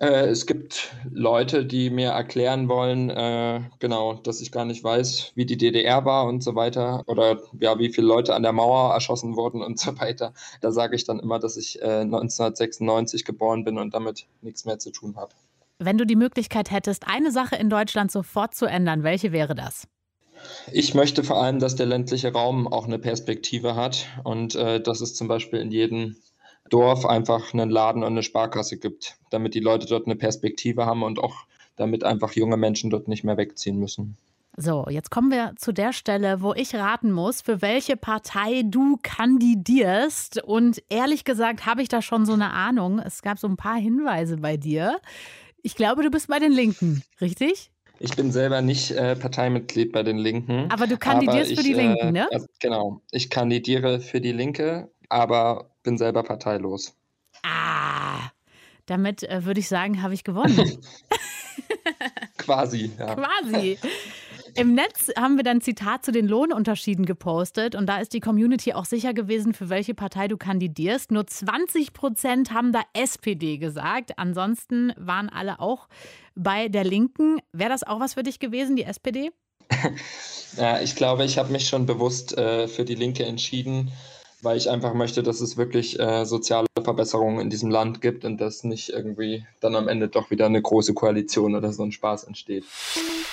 Äh, 0.00 0.26
es 0.26 0.46
gibt 0.46 0.94
Leute, 1.10 1.64
die 1.64 1.90
mir 1.90 2.10
erklären 2.10 2.68
wollen, 2.68 3.08
äh, 3.10 3.62
genau, 3.78 4.14
dass 4.14 4.40
ich 4.40 4.52
gar 4.52 4.64
nicht 4.64 4.84
weiß, 4.84 5.32
wie 5.34 5.46
die 5.46 5.56
DDR 5.56 6.04
war 6.04 6.26
und 6.26 6.42
so 6.42 6.54
weiter 6.54 7.02
oder 7.06 7.40
ja, 7.60 7.78
wie 7.78 7.90
viele 7.90 8.06
Leute 8.06 8.34
an 8.34 8.42
der 8.42 8.52
Mauer 8.52 8.92
erschossen 8.92 9.36
wurden 9.36 9.62
und 9.62 9.78
so 9.80 9.98
weiter. 9.98 10.34
Da 10.60 10.72
sage 10.72 10.96
ich 10.96 11.04
dann 11.04 11.18
immer, 11.18 11.38
dass 11.38 11.56
ich 11.56 11.80
äh, 11.80 12.00
1996 12.00 13.24
geboren 13.24 13.64
bin 13.64 13.78
und 13.78 13.94
damit 13.94 14.26
nichts 14.42 14.64
mehr 14.64 14.78
zu 14.78 14.90
tun 14.90 15.16
habe. 15.16 15.32
Wenn 15.78 15.98
du 15.98 16.06
die 16.06 16.16
Möglichkeit 16.16 16.70
hättest, 16.70 17.06
eine 17.06 17.30
Sache 17.30 17.56
in 17.56 17.68
Deutschland 17.68 18.10
sofort 18.10 18.54
zu 18.54 18.66
ändern, 18.66 19.02
welche 19.02 19.32
wäre 19.32 19.54
das? 19.54 19.86
Ich 20.72 20.94
möchte 20.94 21.24
vor 21.24 21.42
allem, 21.42 21.58
dass 21.58 21.76
der 21.76 21.86
ländliche 21.86 22.32
Raum 22.32 22.66
auch 22.66 22.86
eine 22.86 22.98
Perspektive 22.98 23.74
hat 23.74 24.06
und 24.24 24.54
äh, 24.54 24.80
dass 24.80 25.00
es 25.00 25.14
zum 25.14 25.28
Beispiel 25.28 25.60
in 25.60 25.70
jedem 25.70 26.16
Dorf 26.70 27.06
einfach 27.06 27.52
einen 27.52 27.70
Laden 27.70 28.02
und 28.02 28.12
eine 28.12 28.22
Sparkasse 28.22 28.78
gibt, 28.78 29.16
damit 29.30 29.54
die 29.54 29.60
Leute 29.60 29.86
dort 29.86 30.06
eine 30.06 30.16
Perspektive 30.16 30.86
haben 30.86 31.02
und 31.02 31.18
auch 31.18 31.46
damit 31.76 32.04
einfach 32.04 32.32
junge 32.32 32.56
Menschen 32.56 32.90
dort 32.90 33.08
nicht 33.08 33.24
mehr 33.24 33.36
wegziehen 33.36 33.78
müssen. 33.78 34.16
So, 34.58 34.86
jetzt 34.88 35.10
kommen 35.10 35.30
wir 35.30 35.52
zu 35.56 35.72
der 35.72 35.92
Stelle, 35.92 36.40
wo 36.40 36.54
ich 36.54 36.74
raten 36.74 37.12
muss, 37.12 37.42
für 37.42 37.60
welche 37.60 37.98
Partei 37.98 38.62
du 38.64 38.98
kandidierst. 39.02 40.42
Und 40.42 40.82
ehrlich 40.88 41.24
gesagt 41.24 41.66
habe 41.66 41.82
ich 41.82 41.88
da 41.88 42.00
schon 42.00 42.24
so 42.24 42.32
eine 42.32 42.52
Ahnung. 42.52 42.98
Es 42.98 43.20
gab 43.20 43.38
so 43.38 43.48
ein 43.48 43.58
paar 43.58 43.76
Hinweise 43.76 44.38
bei 44.38 44.56
dir. 44.56 44.98
Ich 45.62 45.74
glaube, 45.74 46.02
du 46.02 46.10
bist 46.10 46.28
bei 46.28 46.38
den 46.38 46.52
Linken, 46.52 47.02
richtig? 47.20 47.70
Ich 47.98 48.14
bin 48.14 48.32
selber 48.32 48.62
nicht 48.62 48.90
äh, 48.90 49.16
Parteimitglied 49.16 49.92
bei 49.92 50.02
den 50.02 50.18
Linken. 50.18 50.70
Aber 50.70 50.86
du 50.86 50.96
kandidierst 50.96 51.50
ich, 51.50 51.58
für 51.58 51.64
die 51.64 51.72
Linken, 51.74 52.12
ne? 52.12 52.26
Äh, 52.30 52.40
genau. 52.58 53.00
Ich 53.10 53.30
kandidiere 53.30 54.00
für 54.00 54.20
die 54.20 54.32
Linke, 54.32 54.90
aber 55.08 55.70
bin 55.82 55.98
selber 55.98 56.22
parteilos. 56.22 56.94
Ah, 57.42 58.30
damit 58.86 59.22
äh, 59.24 59.44
würde 59.44 59.60
ich 59.60 59.68
sagen, 59.68 60.02
habe 60.02 60.14
ich 60.14 60.24
gewonnen. 60.24 60.80
Quasi, 62.38 62.92
ja. 62.98 63.14
Quasi. 63.14 63.78
Im 64.54 64.74
Netz 64.74 65.10
haben 65.18 65.36
wir 65.36 65.44
dann 65.44 65.60
Zitat 65.60 66.04
zu 66.04 66.12
den 66.12 66.26
Lohnunterschieden 66.26 67.04
gepostet 67.04 67.74
und 67.74 67.86
da 67.86 67.98
ist 67.98 68.14
die 68.14 68.20
Community 68.20 68.72
auch 68.72 68.86
sicher 68.86 69.12
gewesen, 69.12 69.52
für 69.52 69.68
welche 69.68 69.94
Partei 69.94 70.28
du 70.28 70.38
kandidierst. 70.38 71.10
Nur 71.10 71.26
20 71.26 71.92
Prozent 71.92 72.52
haben 72.52 72.72
da 72.72 72.80
SPD 72.94 73.58
gesagt. 73.58 74.18
Ansonsten 74.18 74.94
waren 74.96 75.28
alle 75.28 75.60
auch 75.60 75.88
bei 76.34 76.68
der 76.68 76.84
Linken. 76.84 77.38
Wäre 77.52 77.68
das 77.68 77.82
auch 77.82 78.00
was 78.00 78.14
für 78.14 78.22
dich 78.22 78.38
gewesen, 78.38 78.76
die 78.76 78.84
SPD? 78.84 79.30
ja, 80.56 80.80
ich 80.80 80.96
glaube, 80.96 81.24
ich 81.24 81.36
habe 81.36 81.52
mich 81.52 81.68
schon 81.68 81.84
bewusst 81.84 82.38
äh, 82.38 82.66
für 82.66 82.86
die 82.86 82.94
Linke 82.94 83.26
entschieden 83.26 83.92
weil 84.42 84.56
ich 84.56 84.70
einfach 84.70 84.94
möchte, 84.94 85.22
dass 85.22 85.40
es 85.40 85.56
wirklich 85.56 85.98
äh, 85.98 86.24
soziale 86.24 86.66
Verbesserungen 86.82 87.40
in 87.40 87.50
diesem 87.50 87.70
Land 87.70 88.00
gibt 88.00 88.24
und 88.24 88.40
dass 88.40 88.64
nicht 88.64 88.90
irgendwie 88.90 89.46
dann 89.60 89.74
am 89.74 89.88
Ende 89.88 90.08
doch 90.08 90.30
wieder 90.30 90.46
eine 90.46 90.60
große 90.60 90.94
Koalition 90.94 91.54
oder 91.54 91.72
so 91.72 91.82
ein 91.82 91.92
Spaß 91.92 92.24
entsteht. 92.24 92.64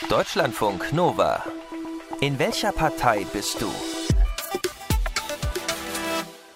Deutschlandfunk 0.10 0.94
Nova. 0.94 1.44
In 2.22 2.40
welcher 2.40 2.72
Partei 2.72 3.26
bist 3.34 3.62
du? 3.62 3.68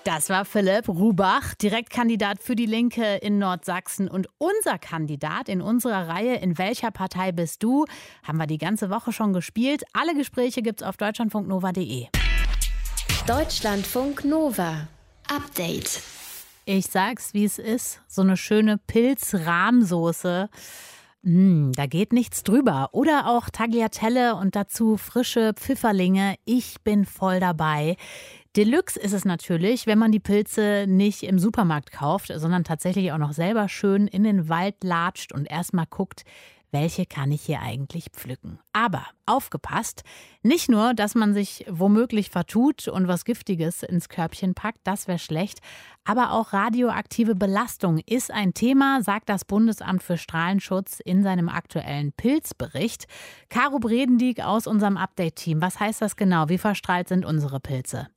Das 0.08 0.30
war 0.30 0.46
Philipp 0.46 0.88
Rubach, 0.88 1.54
Direktkandidat 1.56 2.42
für 2.42 2.56
die 2.56 2.66
Linke 2.66 3.18
in 3.18 3.40
Nordsachsen. 3.40 4.08
Und 4.08 4.30
unser 4.38 4.78
Kandidat 4.80 5.50
in 5.50 5.62
unserer 5.62 6.08
Reihe 6.08 6.36
In 6.36 6.58
welcher 6.58 6.92
Partei 6.92 7.34
bist 7.34 7.62
du? 7.62 7.84
haben 8.24 8.38
wir 8.38 8.48
die 8.48 8.58
ganze 8.58 8.90
Woche 8.90 9.12
schon 9.12 9.34
gespielt. 9.34 9.84
Alle 9.92 10.16
Gespräche 10.16 10.62
gibt's 10.62 10.82
auf 10.82 10.96
deutschlandfunknova.de. 10.96 12.08
Deutschlandfunk 13.28 14.24
Nova. 14.24 14.88
Update. 15.28 16.02
Ich 16.66 16.88
sag's, 16.88 17.34
wie 17.34 17.46
es 17.46 17.60
ist. 17.60 18.02
So 18.08 18.22
eine 18.22 18.38
schöne 18.38 18.78
Pilzrahmsoße. 18.78 20.50
Mm, 21.24 21.72
da 21.74 21.86
geht 21.86 22.14
nichts 22.14 22.44
drüber. 22.44 22.90
Oder 22.94 23.28
auch 23.28 23.50
Tagliatelle 23.50 24.36
und 24.36 24.56
dazu 24.56 24.98
frische 24.98 25.54
Pfifferlinge. 25.54 26.36
Ich 26.46 26.82
bin 26.84 27.06
voll 27.06 27.40
dabei. 27.40 27.98
Deluxe 28.56 29.00
ist 29.00 29.14
es 29.14 29.26
natürlich, 29.26 29.88
wenn 29.88 30.00
man 30.00 30.12
die 30.12 30.20
Pilze 30.20 30.86
nicht 30.88 31.24
im 31.24 31.38
Supermarkt 31.38 31.92
kauft, 31.92 32.32
sondern 32.34 32.64
tatsächlich 32.64 33.12
auch 33.12 33.18
noch 33.18 33.34
selber 33.34 33.70
schön 33.70 34.08
in 34.08 34.24
den 34.24 34.50
Wald 34.50 34.84
latscht 34.84 35.32
und 35.32 35.46
erstmal 35.46 35.86
guckt, 35.90 36.24
welche 36.72 37.06
kann 37.06 37.32
ich 37.32 37.44
hier 37.44 37.62
eigentlich 37.62 38.08
pflücken. 38.12 38.60
Aber 38.74 39.06
aufgepasst, 39.26 40.04
nicht 40.44 40.70
nur, 40.70 40.94
dass 40.94 41.16
man 41.16 41.34
sich 41.34 41.66
womöglich 41.70 42.30
vertut 42.30 42.88
und 42.88 43.08
was 43.08 43.26
Giftiges 43.26 43.84
ins 43.84 44.10
Körbchen 44.10 44.54
packt, 44.54 44.80
das 44.84 45.08
wäre 45.08 45.20
schlecht, 45.20 45.60
aber 46.04 46.32
auch 46.32 46.54
radioaktive 46.54 47.36
Belastung 47.36 48.00
ist 48.06 48.32
ein 48.32 48.54
Thema, 48.54 49.02
sagt 49.02 49.30
das 49.30 49.46
Bundesamt 49.46 50.04
für 50.04 50.18
Strahlenschutz 50.18 51.00
in 51.00 51.24
seinem 51.24 51.50
aktuellen 51.50 52.14
Pilzbericht. 52.14 53.08
Caro 53.50 53.80
Bredendieck 53.80 54.42
aus 54.42 54.68
unserem 54.68 54.98
Update-Team, 54.98 55.62
was 55.62 55.80
heißt 55.80 56.02
das 56.02 56.16
genau? 56.16 56.50
Wie 56.50 56.58
verstrahlt 56.58 57.08
sind 57.10 57.26
unsere 57.26 57.60
Pilze? 57.60 58.08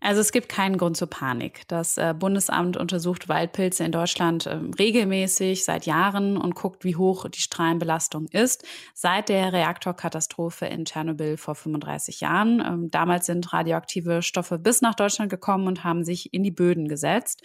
Also 0.00 0.22
es 0.22 0.32
gibt 0.32 0.48
keinen 0.48 0.78
Grund 0.78 0.96
zur 0.96 1.10
Panik. 1.10 1.68
Das 1.68 1.98
äh, 1.98 2.14
Bundesamt 2.18 2.78
untersucht 2.78 3.28
Waldpilze 3.28 3.84
in 3.84 3.92
Deutschland 3.92 4.46
ähm, 4.46 4.72
regelmäßig 4.78 5.64
seit 5.64 5.84
Jahren 5.84 6.38
und 6.38 6.54
guckt, 6.54 6.84
wie 6.84 6.96
hoch 6.96 7.28
die 7.28 7.40
Strahlenbelastung 7.40 8.26
ist. 8.28 8.64
Seit 8.94 9.28
der 9.28 9.52
Reaktorkatastrophe 9.52 10.64
in 10.66 10.86
Tschernobyl 10.86 11.36
vor 11.36 11.54
35 11.54 12.20
Jahren. 12.20 12.60
Ähm, 12.66 12.90
damals 12.90 13.26
sind 13.26 13.52
radioaktive 13.52 14.22
Stoffe 14.22 14.58
bis 14.58 14.80
nach 14.80 14.94
Deutschland 14.94 15.30
gekommen 15.30 15.66
und 15.66 15.84
haben 15.84 16.02
sich 16.02 16.32
in 16.32 16.42
die 16.42 16.50
Böden 16.50 16.88
gesetzt. 16.88 17.42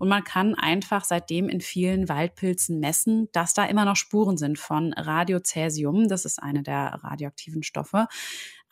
Und 0.00 0.08
man 0.08 0.24
kann 0.24 0.56
einfach 0.56 1.04
seitdem 1.04 1.48
in 1.48 1.60
vielen 1.60 2.08
Waldpilzen 2.08 2.80
messen, 2.80 3.28
dass 3.32 3.54
da 3.54 3.64
immer 3.64 3.84
noch 3.84 3.96
Spuren 3.96 4.36
sind 4.36 4.58
von 4.58 4.92
Radiocäsium. 4.92 6.08
Das 6.08 6.24
ist 6.24 6.42
eine 6.42 6.64
der 6.64 6.98
radioaktiven 7.04 7.62
Stoffe. 7.62 8.08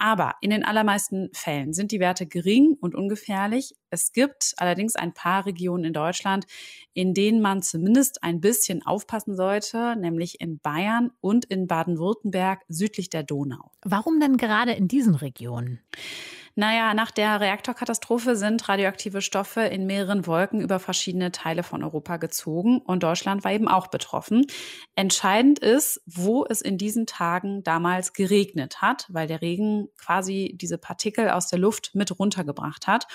Aber 0.02 0.37
in 0.40 0.49
den 0.49 0.64
allermeisten 0.64 1.28
Fällen 1.35 1.75
sind 1.75 1.92
die 1.92 2.00
Werte 2.00 2.26
gering 2.26 2.75
und 2.80 2.95
ungefährlich. 2.95 3.75
Es 3.90 4.12
gibt 4.12 4.54
allerdings 4.57 4.97
ein 4.97 5.12
paar 5.12 5.45
Regionen 5.45 5.85
in 5.85 5.92
Deutschland, 5.92 6.47
in 6.95 7.12
denen 7.12 7.42
man 7.42 7.61
zumindest 7.61 8.25
ein 8.25 8.40
bisschen 8.40 8.83
aufpassen 8.87 9.37
sollte, 9.37 9.97
nämlich 9.97 10.40
in 10.40 10.59
Bayern 10.59 11.11
und 11.21 11.45
in 11.45 11.66
Baden-Württemberg 11.66 12.62
südlich 12.66 13.11
der 13.11 13.25
Donau. 13.25 13.73
Warum 13.85 14.21
denn 14.21 14.38
gerade 14.38 14.73
in 14.73 14.88
diesen 14.88 15.14
Regionen? 15.14 15.80
Naja, 16.57 16.95
nach 16.95 17.11
der 17.11 17.40
Reaktorkatastrophe 17.40 18.37
sind 18.37 18.69
radioaktive 18.69 19.23
Stoffe 19.23 19.61
in 19.61 19.87
mehreren 19.87 20.26
Wolken 20.26 20.61
über 20.61 20.80
verschiedene 20.80 21.30
Teile 21.33 21.62
von 21.62 21.85
Europa 21.85 22.16
gezogen 22.16 22.78
und 22.78 23.02
Deutschland 23.02 23.45
war 23.45 23.52
eben 23.52 23.69
auch 23.69 23.87
betroffen. 23.87 24.47
Entscheidend 24.97 25.61
ist, 25.61 26.02
wo 26.07 26.45
es 26.45 26.61
in 26.61 26.76
diesen 26.76 27.07
Tagen 27.07 27.62
damals 27.62 28.12
geregnet 28.12 28.83
hat, 28.83 29.07
weil 29.09 29.28
der 29.28 29.42
Regen 29.42 29.88
quasi 29.97 30.54
diese 30.61 30.76
Partikel 30.76 31.30
aus 31.30 31.47
der 31.47 31.59
Luft 31.59 31.95
mit 31.95 32.19
runtergebracht 32.19 32.87
hat. 32.87 33.07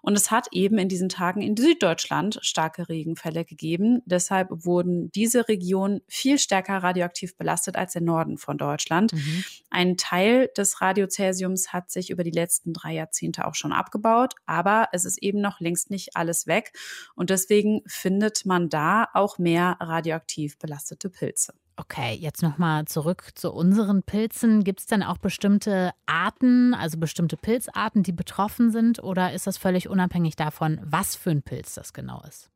Und 0.00 0.16
es 0.16 0.30
hat 0.30 0.48
eben 0.52 0.78
in 0.78 0.88
diesen 0.88 1.08
Tagen 1.08 1.42
in 1.42 1.56
Süddeutschland 1.56 2.38
starke 2.42 2.88
Regenfälle 2.88 3.44
gegeben. 3.44 4.00
Deshalb 4.06 4.48
wurden 4.50 5.10
diese 5.12 5.48
Regionen 5.48 6.00
viel 6.08 6.38
stärker 6.38 6.78
radioaktiv 6.78 7.36
belastet 7.36 7.76
als 7.76 7.92
der 7.92 8.02
Norden 8.02 8.38
von 8.38 8.56
Deutschland. 8.56 9.12
Mhm. 9.12 9.44
Ein 9.70 9.96
Teil 9.96 10.48
des 10.56 10.80
Radiocäsiums 10.80 11.72
hat 11.72 11.90
sich 11.90 12.10
über 12.10 12.24
die 12.24 12.30
letzten 12.30 12.72
drei 12.78 12.94
Jahrzehnte 12.94 13.46
auch 13.46 13.54
schon 13.54 13.72
abgebaut, 13.72 14.34
aber 14.46 14.88
es 14.92 15.04
ist 15.04 15.22
eben 15.22 15.40
noch 15.40 15.60
längst 15.60 15.90
nicht 15.90 16.16
alles 16.16 16.46
weg. 16.46 16.72
Und 17.14 17.30
deswegen 17.30 17.82
findet 17.86 18.46
man 18.46 18.68
da 18.68 19.08
auch 19.14 19.38
mehr 19.38 19.76
radioaktiv 19.80 20.58
belastete 20.58 21.10
Pilze. 21.10 21.54
Okay, 21.80 22.14
jetzt 22.14 22.42
nochmal 22.42 22.86
zurück 22.86 23.30
zu 23.36 23.52
unseren 23.52 24.02
Pilzen. 24.02 24.64
Gibt 24.64 24.80
es 24.80 24.86
denn 24.86 25.04
auch 25.04 25.18
bestimmte 25.18 25.92
Arten, 26.06 26.74
also 26.74 26.98
bestimmte 26.98 27.36
Pilzarten, 27.36 28.02
die 28.02 28.10
betroffen 28.10 28.72
sind 28.72 29.00
oder 29.00 29.32
ist 29.32 29.46
das 29.46 29.58
völlig 29.58 29.88
unabhängig 29.88 30.34
davon, 30.34 30.80
was 30.82 31.14
für 31.14 31.30
ein 31.30 31.42
Pilz 31.42 31.74
das 31.74 31.92
genau 31.92 32.20
ist? 32.26 32.50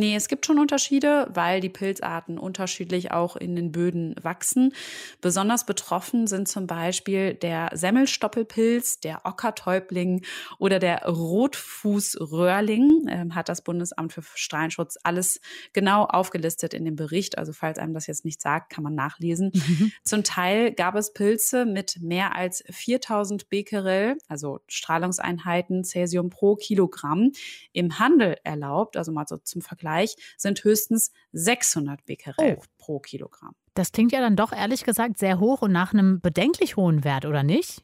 Nee, 0.00 0.16
es 0.16 0.28
gibt 0.28 0.46
schon 0.46 0.58
Unterschiede, 0.58 1.28
weil 1.34 1.60
die 1.60 1.68
Pilzarten 1.68 2.38
unterschiedlich 2.38 3.10
auch 3.10 3.36
in 3.36 3.54
den 3.54 3.70
Böden 3.70 4.14
wachsen. 4.22 4.72
Besonders 5.20 5.66
betroffen 5.66 6.26
sind 6.26 6.48
zum 6.48 6.66
Beispiel 6.66 7.34
der 7.34 7.68
Semmelstoppelpilz, 7.74 9.00
der 9.00 9.26
Ockertäubling 9.26 10.24
oder 10.58 10.78
der 10.78 11.04
Rotfußröhrling, 11.04 13.08
äh, 13.08 13.26
hat 13.32 13.50
das 13.50 13.62
Bundesamt 13.62 14.14
für 14.14 14.22
Strahlenschutz 14.22 14.96
alles 15.02 15.38
genau 15.74 16.06
aufgelistet 16.06 16.72
in 16.72 16.86
dem 16.86 16.96
Bericht. 16.96 17.36
Also 17.36 17.52
falls 17.52 17.78
einem 17.78 17.92
das 17.92 18.06
jetzt 18.06 18.24
nicht 18.24 18.40
sagt, 18.40 18.72
kann 18.72 18.82
man 18.82 18.94
nachlesen. 18.94 19.52
Mhm. 19.52 19.92
Zum 20.02 20.24
Teil 20.24 20.72
gab 20.72 20.94
es 20.94 21.12
Pilze 21.12 21.66
mit 21.66 21.98
mehr 22.00 22.34
als 22.34 22.64
4000 22.70 23.50
Becquerel, 23.50 24.16
also 24.28 24.60
Strahlungseinheiten 24.66 25.84
Cäsium 25.84 26.30
pro 26.30 26.56
Kilogramm, 26.56 27.32
im 27.74 27.98
Handel 27.98 28.38
erlaubt, 28.44 28.96
also 28.96 29.12
mal 29.12 29.26
so 29.28 29.36
zum 29.36 29.60
Vergleich 29.60 29.89
Vergleich 29.90 30.16
sind 30.36 30.62
höchstens 30.62 31.12
600 31.32 32.04
Becquerel 32.04 32.58
oh. 32.58 32.62
pro 32.78 33.00
Kilogramm. 33.00 33.54
Das 33.74 33.92
klingt 33.92 34.12
ja 34.12 34.20
dann 34.20 34.36
doch 34.36 34.52
ehrlich 34.52 34.84
gesagt 34.84 35.18
sehr 35.18 35.40
hoch 35.40 35.62
und 35.62 35.72
nach 35.72 35.92
einem 35.92 36.20
bedenklich 36.20 36.76
hohen 36.76 37.04
Wert, 37.04 37.24
oder 37.24 37.42
nicht? 37.42 37.82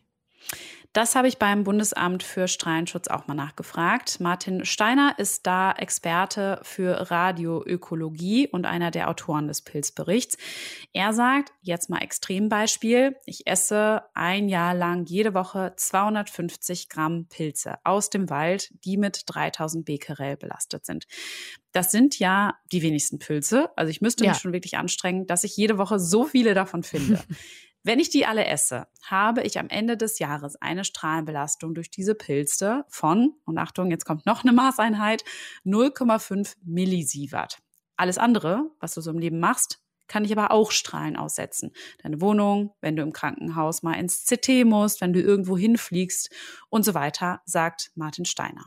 Das 0.96 1.14
habe 1.14 1.28
ich 1.28 1.36
beim 1.36 1.62
Bundesamt 1.62 2.22
für 2.22 2.48
Strahlenschutz 2.48 3.08
auch 3.08 3.26
mal 3.26 3.34
nachgefragt. 3.34 4.18
Martin 4.18 4.64
Steiner 4.64 5.14
ist 5.18 5.46
da 5.46 5.72
Experte 5.72 6.58
für 6.62 7.10
Radioökologie 7.10 8.48
und 8.48 8.64
einer 8.64 8.90
der 8.90 9.10
Autoren 9.10 9.46
des 9.46 9.60
Pilzberichts. 9.60 10.38
Er 10.94 11.12
sagt, 11.12 11.52
jetzt 11.60 11.90
mal 11.90 11.98
Extrembeispiel, 11.98 13.14
ich 13.26 13.46
esse 13.46 14.04
ein 14.14 14.48
Jahr 14.48 14.72
lang 14.72 15.04
jede 15.04 15.34
Woche 15.34 15.74
250 15.76 16.88
Gramm 16.88 17.26
Pilze 17.28 17.74
aus 17.84 18.08
dem 18.08 18.30
Wald, 18.30 18.72
die 18.86 18.96
mit 18.96 19.24
3000 19.26 19.84
Becquerel 19.84 20.38
belastet 20.38 20.86
sind. 20.86 21.06
Das 21.72 21.90
sind 21.90 22.18
ja 22.18 22.54
die 22.72 22.80
wenigsten 22.80 23.18
Pilze. 23.18 23.68
Also 23.76 23.90
ich 23.90 24.00
müsste 24.00 24.24
ja. 24.24 24.30
mich 24.30 24.40
schon 24.40 24.54
wirklich 24.54 24.78
anstrengen, 24.78 25.26
dass 25.26 25.44
ich 25.44 25.58
jede 25.58 25.76
Woche 25.76 25.98
so 25.98 26.24
viele 26.24 26.54
davon 26.54 26.82
finde. 26.82 27.22
Wenn 27.86 28.00
ich 28.00 28.10
die 28.10 28.26
alle 28.26 28.44
esse, 28.46 28.88
habe 29.08 29.44
ich 29.44 29.60
am 29.60 29.68
Ende 29.68 29.96
des 29.96 30.18
Jahres 30.18 30.60
eine 30.60 30.82
Strahlenbelastung 30.82 31.72
durch 31.72 31.88
diese 31.88 32.16
Pilze 32.16 32.84
von, 32.88 33.34
und 33.44 33.58
Achtung, 33.58 33.92
jetzt 33.92 34.04
kommt 34.04 34.26
noch 34.26 34.42
eine 34.42 34.52
Maßeinheit, 34.52 35.22
0,5 35.64 36.56
Millisievert. 36.64 37.58
Alles 37.96 38.18
andere, 38.18 38.72
was 38.80 38.94
du 38.94 39.00
so 39.00 39.12
im 39.12 39.20
Leben 39.20 39.38
machst, 39.38 39.78
kann 40.08 40.24
ich 40.24 40.36
aber 40.36 40.50
auch 40.50 40.72
Strahlen 40.72 41.14
aussetzen. 41.14 41.70
Deine 42.02 42.20
Wohnung, 42.20 42.74
wenn 42.80 42.96
du 42.96 43.04
im 43.04 43.12
Krankenhaus 43.12 43.84
mal 43.84 43.94
ins 43.94 44.26
CT 44.26 44.64
musst, 44.64 45.00
wenn 45.00 45.12
du 45.12 45.20
irgendwo 45.20 45.56
hinfliegst 45.56 46.34
und 46.68 46.84
so 46.84 46.92
weiter, 46.92 47.40
sagt 47.44 47.92
Martin 47.94 48.24
Steiner. 48.24 48.64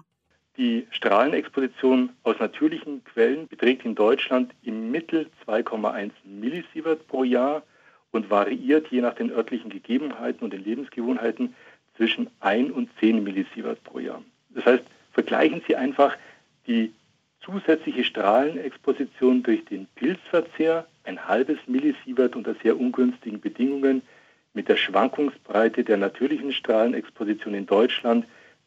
Die 0.55 0.87
Strahlenexposition 0.91 2.11
aus 2.23 2.37
natürlichen 2.39 3.03
Quellen 3.03 3.49
beträgt 3.49 3.83
in 3.83 3.95
Deutschland 3.95 4.53
im 4.61 4.91
Mittel 4.91 5.29
2,1 5.45 6.11
Millisievert 6.23 7.05
pro 7.09 7.25
Jahr 7.25 7.63
und 8.11 8.29
variiert 8.29 8.87
je 8.87 9.01
nach 9.01 9.13
den 9.13 9.31
örtlichen 9.31 9.69
Gegebenheiten 9.69 10.43
und 10.43 10.53
den 10.53 10.63
Lebensgewohnheiten 10.63 11.55
zwischen 11.95 12.29
1 12.39 12.71
und 12.71 12.89
10 12.99 13.23
Millisievert 13.23 13.83
pro 13.83 13.99
Jahr. 13.99 14.23
Das 14.49 14.65
heißt, 14.65 14.83
vergleichen 15.11 15.61
Sie 15.67 15.75
einfach 15.75 16.17
die 16.67 16.93
zusätzliche 17.41 18.03
Strahlenexposition 18.03 19.43
durch 19.43 19.65
den 19.65 19.87
Pilzverzehr, 19.95 20.87
ein 21.03 21.27
halbes 21.27 21.57
Millisievert 21.67 22.35
unter 22.35 22.55
sehr 22.55 22.79
ungünstigen 22.79 23.39
Bedingungen, 23.39 24.01
mit 24.53 24.67
der 24.67 24.77
Schwankungsbreite 24.77 25.83
der 25.83 25.97
natürlichen 25.97 26.51
Strahlenexposition 26.51 27.53
in 27.53 27.65
Deutschland, 27.65 28.25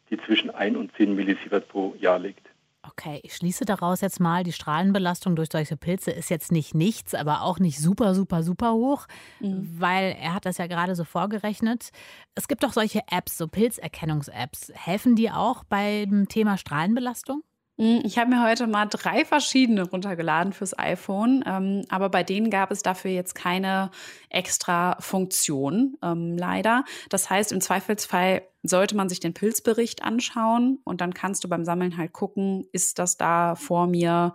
die 0.09 0.17
zwischen 0.17 0.49
1 0.49 0.77
und 0.77 0.95
10 0.95 1.15
Millisievert 1.15 1.67
pro 1.67 1.95
Jahr 1.99 2.19
liegt. 2.19 2.52
Okay, 2.85 3.21
ich 3.23 3.35
schließe 3.35 3.63
daraus 3.63 4.01
jetzt 4.01 4.19
mal, 4.19 4.43
die 4.43 4.51
Strahlenbelastung 4.51 5.37
durch 5.37 5.49
solche 5.49 5.77
Pilze 5.77 6.11
ist 6.11 6.29
jetzt 6.29 6.51
nicht 6.51 6.75
nichts, 6.75 7.15
aber 7.15 7.43
auch 7.43 7.59
nicht 7.59 7.79
super, 7.79 8.13
super, 8.13 8.43
super 8.43 8.73
hoch, 8.73 9.07
mhm. 9.39 9.69
weil 9.79 10.17
er 10.19 10.33
hat 10.33 10.45
das 10.45 10.57
ja 10.57 10.67
gerade 10.67 10.93
so 10.95 11.05
vorgerechnet. 11.05 11.91
Es 12.35 12.49
gibt 12.49 12.61
doch 12.61 12.73
solche 12.73 13.01
Apps, 13.09 13.37
so 13.37 13.47
Pilzerkennungs-Apps. 13.47 14.73
Helfen 14.73 15.15
die 15.15 15.31
auch 15.31 15.63
beim 15.63 16.27
Thema 16.27 16.57
Strahlenbelastung? 16.57 17.43
Hm, 17.83 18.01
ich 18.05 18.17
habe 18.17 18.29
mir 18.29 18.41
heute 18.41 18.65
mal 18.65 18.85
drei 18.85 19.25
verschiedene 19.25 19.83
runtergeladen 19.83 20.53
fürs 20.53 20.77
iPhone, 20.79 21.43
ähm, 21.45 21.81
aber 21.89 22.07
bei 22.07 22.23
denen 22.23 22.49
gab 22.49 22.71
es 22.71 22.81
dafür 22.81 23.11
jetzt 23.11 23.35
keine 23.35 23.91
extra 24.29 24.95
Funktion, 25.01 25.97
ähm, 26.01 26.37
leider. 26.37 26.85
Das 27.09 27.29
heißt, 27.29 27.51
im 27.51 27.59
Zweifelsfall 27.59 28.43
sollte 28.61 28.95
man 28.95 29.09
sich 29.09 29.19
den 29.19 29.33
Pilzbericht 29.33 30.01
anschauen 30.01 30.79
und 30.85 31.01
dann 31.01 31.13
kannst 31.13 31.43
du 31.43 31.49
beim 31.49 31.65
Sammeln 31.65 31.97
halt 31.97 32.13
gucken, 32.13 32.65
ist 32.71 32.99
das 32.99 33.17
da 33.17 33.55
vor 33.55 33.87
mir 33.87 34.33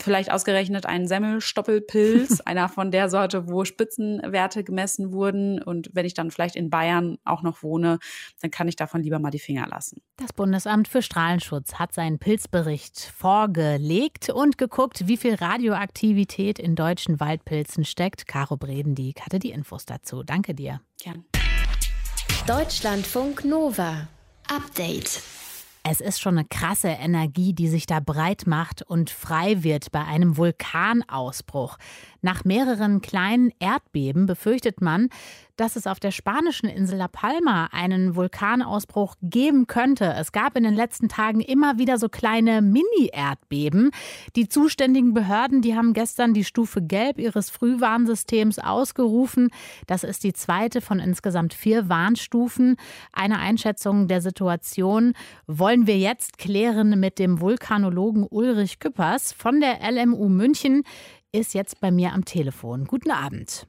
vielleicht 0.00 0.30
ausgerechnet 0.30 0.86
ein 0.86 1.06
Semmelstoppelpilz, 1.06 2.40
einer 2.44 2.68
von 2.68 2.90
der 2.90 3.08
Sorte, 3.08 3.48
wo 3.48 3.64
Spitzenwerte 3.64 4.64
gemessen 4.64 5.12
wurden. 5.12 5.62
Und 5.62 5.90
wenn 5.92 6.06
ich 6.06 6.14
dann 6.14 6.30
vielleicht 6.30 6.56
in 6.56 6.70
Bayern 6.70 7.18
auch 7.24 7.42
noch 7.42 7.62
wohne, 7.62 7.98
dann 8.40 8.50
kann 8.50 8.68
ich 8.68 8.76
davon 8.76 9.02
lieber 9.02 9.18
mal 9.18 9.30
die 9.30 9.38
Finger 9.38 9.66
lassen. 9.66 10.00
Das 10.16 10.32
Bundesamt 10.32 10.88
für 10.88 11.02
Strahlenschutz 11.02 11.74
hat 11.74 11.92
seinen 11.92 12.18
Pilzbericht 12.18 13.12
vorgelegt 13.16 14.30
und 14.30 14.58
geguckt, 14.58 15.06
wie 15.08 15.16
viel 15.16 15.34
Radioaktivität 15.34 16.58
in 16.58 16.74
deutschen 16.74 17.20
Waldpilzen 17.20 17.84
steckt. 17.84 18.26
Caro 18.26 18.56
Bredendieck 18.56 19.20
hatte 19.22 19.38
die 19.38 19.50
Infos 19.50 19.84
dazu. 19.84 20.22
Danke 20.22 20.54
dir. 20.54 20.80
Gern. 21.02 21.24
Deutschlandfunk 22.46 23.44
Nova. 23.44 24.08
Update. 24.48 25.22
Es 25.84 26.00
ist 26.00 26.20
schon 26.20 26.38
eine 26.38 26.46
krasse 26.46 26.88
Energie, 26.88 27.52
die 27.52 27.66
sich 27.66 27.86
da 27.86 27.98
breit 27.98 28.46
macht 28.46 28.82
und 28.82 29.10
frei 29.10 29.64
wird 29.64 29.90
bei 29.90 30.04
einem 30.04 30.36
Vulkanausbruch. 30.36 31.76
Nach 32.20 32.44
mehreren 32.44 33.00
kleinen 33.00 33.52
Erdbeben 33.58 34.26
befürchtet 34.26 34.80
man, 34.80 35.08
dass 35.56 35.76
es 35.76 35.86
auf 35.86 36.00
der 36.00 36.10
spanischen 36.10 36.68
Insel 36.68 36.98
La 36.98 37.08
Palma 37.08 37.68
einen 37.72 38.16
Vulkanausbruch 38.16 39.16
geben 39.22 39.66
könnte. 39.66 40.14
Es 40.18 40.32
gab 40.32 40.56
in 40.56 40.64
den 40.64 40.74
letzten 40.74 41.08
Tagen 41.08 41.40
immer 41.40 41.78
wieder 41.78 41.98
so 41.98 42.08
kleine 42.08 42.62
Mini-Erdbeben. 42.62 43.90
Die 44.36 44.48
zuständigen 44.48 45.14
Behörden, 45.14 45.62
die 45.62 45.76
haben 45.76 45.92
gestern 45.92 46.34
die 46.34 46.44
Stufe 46.44 46.82
Gelb 46.82 47.18
ihres 47.18 47.50
Frühwarnsystems 47.50 48.58
ausgerufen. 48.58 49.50
Das 49.86 50.04
ist 50.04 50.24
die 50.24 50.32
zweite 50.32 50.80
von 50.80 50.98
insgesamt 50.98 51.54
vier 51.54 51.88
Warnstufen. 51.88 52.76
Eine 53.12 53.38
Einschätzung 53.38 54.08
der 54.08 54.20
Situation 54.20 55.14
wollen 55.46 55.86
wir 55.86 55.98
jetzt 55.98 56.38
klären 56.38 56.98
mit 56.98 57.18
dem 57.18 57.40
Vulkanologen 57.40 58.26
Ulrich 58.28 58.78
Küppers 58.78 59.32
von 59.32 59.60
der 59.60 59.78
LMU 59.90 60.28
München 60.28 60.82
ist 61.32 61.54
jetzt 61.54 61.80
bei 61.80 61.90
mir 61.90 62.12
am 62.12 62.24
Telefon. 62.24 62.84
Guten 62.84 63.10
Abend. 63.10 63.66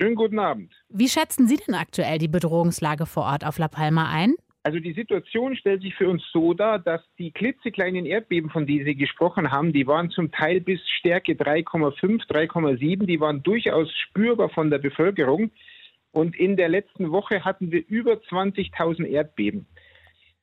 Schönen 0.00 0.14
guten 0.14 0.38
Abend. 0.38 0.72
Wie 0.88 1.10
schätzen 1.10 1.46
Sie 1.46 1.56
denn 1.56 1.74
aktuell 1.74 2.16
die 2.16 2.28
Bedrohungslage 2.28 3.04
vor 3.04 3.24
Ort 3.24 3.44
auf 3.44 3.58
La 3.58 3.68
Palma 3.68 4.10
ein? 4.10 4.34
Also 4.62 4.78
die 4.78 4.94
Situation 4.94 5.54
stellt 5.56 5.82
sich 5.82 5.94
für 5.94 6.08
uns 6.08 6.22
so 6.32 6.54
dar, 6.54 6.78
dass 6.78 7.02
die 7.18 7.32
klitzekleinen 7.32 8.06
Erdbeben, 8.06 8.48
von 8.48 8.66
denen 8.66 8.86
Sie 8.86 8.94
gesprochen 8.94 9.50
haben, 9.50 9.74
die 9.74 9.86
waren 9.86 10.08
zum 10.08 10.32
Teil 10.32 10.62
bis 10.62 10.80
Stärke 10.88 11.32
3,5, 11.32 12.26
3,7, 12.26 13.04
die 13.04 13.20
waren 13.20 13.42
durchaus 13.42 13.92
spürbar 13.92 14.48
von 14.48 14.70
der 14.70 14.78
Bevölkerung. 14.78 15.50
Und 16.12 16.34
in 16.34 16.56
der 16.56 16.70
letzten 16.70 17.10
Woche 17.10 17.44
hatten 17.44 17.70
wir 17.70 17.86
über 17.86 18.14
20.000 18.14 19.04
Erdbeben. 19.04 19.66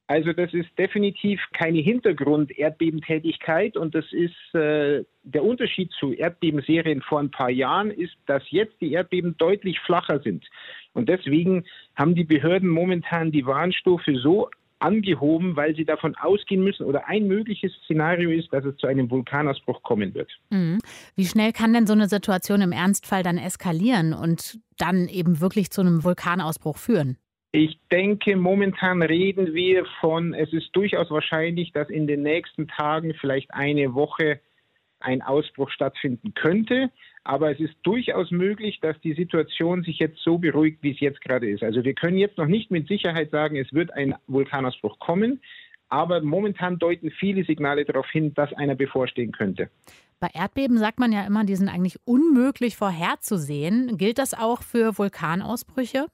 Also 0.07 0.31
das 0.31 0.53
ist 0.53 0.69
definitiv 0.77 1.41
keine 1.53 1.79
Hintergrund-Erdbebentätigkeit 1.79 3.75
und 3.75 3.93
das 3.93 4.05
ist 4.11 4.55
äh, 4.55 5.03
der 5.23 5.43
Unterschied 5.43 5.91
zu 5.99 6.13
Erdbebenserien 6.13 7.01
vor 7.01 7.19
ein 7.19 7.29
paar 7.29 7.49
Jahren 7.49 7.91
ist, 7.91 8.15
dass 8.25 8.41
jetzt 8.49 8.79
die 8.79 8.93
Erdbeben 8.93 9.35
deutlich 9.37 9.81
flacher 9.81 10.21
sind. 10.21 10.45
Und 10.93 11.09
deswegen 11.09 11.65
haben 11.95 12.15
die 12.15 12.23
Behörden 12.23 12.69
momentan 12.69 13.33
die 13.33 13.45
Warnstufe 13.45 14.17
so 14.17 14.49
angehoben, 14.79 15.55
weil 15.55 15.75
sie 15.75 15.85
davon 15.85 16.15
ausgehen 16.15 16.63
müssen 16.63 16.85
oder 16.85 17.07
ein 17.07 17.27
mögliches 17.27 17.73
Szenario 17.83 18.29
ist, 18.29 18.53
dass 18.53 18.63
es 18.63 18.77
zu 18.77 18.87
einem 18.87 19.09
Vulkanausbruch 19.09 19.83
kommen 19.83 20.13
wird. 20.13 20.31
Mhm. 20.51 20.79
Wie 21.15 21.25
schnell 21.25 21.51
kann 21.51 21.73
denn 21.73 21.87
so 21.87 21.93
eine 21.93 22.07
Situation 22.07 22.61
im 22.61 22.71
Ernstfall 22.71 23.23
dann 23.23 23.37
eskalieren 23.37 24.13
und 24.13 24.59
dann 24.77 25.07
eben 25.07 25.41
wirklich 25.41 25.71
zu 25.71 25.81
einem 25.81 26.03
Vulkanausbruch 26.03 26.77
führen? 26.77 27.17
Ich 27.59 27.79
denke, 27.91 28.35
momentan 28.35 29.01
reden 29.01 29.55
wir 29.55 29.87
von, 29.99 30.35
es 30.35 30.53
ist 30.53 30.69
durchaus 30.73 31.09
wahrscheinlich, 31.09 31.71
dass 31.71 31.89
in 31.89 32.05
den 32.05 32.21
nächsten 32.21 32.67
Tagen, 32.67 33.15
vielleicht 33.19 33.51
eine 33.51 33.95
Woche, 33.95 34.39
ein 34.99 35.23
Ausbruch 35.23 35.71
stattfinden 35.71 36.35
könnte. 36.35 36.91
Aber 37.23 37.51
es 37.51 37.59
ist 37.59 37.73
durchaus 37.81 38.29
möglich, 38.29 38.79
dass 38.79 38.95
die 39.01 39.15
Situation 39.15 39.81
sich 39.81 39.97
jetzt 39.97 40.19
so 40.19 40.37
beruhigt, 40.37 40.83
wie 40.83 40.91
es 40.91 40.99
jetzt 40.99 41.19
gerade 41.21 41.49
ist. 41.49 41.63
Also 41.63 41.83
wir 41.83 41.95
können 41.95 42.19
jetzt 42.19 42.37
noch 42.37 42.45
nicht 42.45 42.69
mit 42.69 42.87
Sicherheit 42.87 43.31
sagen, 43.31 43.55
es 43.55 43.73
wird 43.73 43.91
ein 43.91 44.13
Vulkanausbruch 44.27 44.99
kommen. 44.99 45.41
Aber 45.89 46.21
momentan 46.21 46.77
deuten 46.77 47.09
viele 47.09 47.43
Signale 47.43 47.85
darauf 47.85 48.07
hin, 48.11 48.35
dass 48.35 48.53
einer 48.53 48.75
bevorstehen 48.75 49.31
könnte. 49.31 49.71
Bei 50.19 50.29
Erdbeben 50.31 50.77
sagt 50.77 50.99
man 50.99 51.11
ja 51.11 51.25
immer, 51.25 51.43
die 51.43 51.55
sind 51.55 51.69
eigentlich 51.69 51.97
unmöglich 52.05 52.77
vorherzusehen. 52.77 53.97
Gilt 53.97 54.19
das 54.19 54.35
auch 54.35 54.61
für 54.61 54.99
Vulkanausbrüche? 54.99 56.05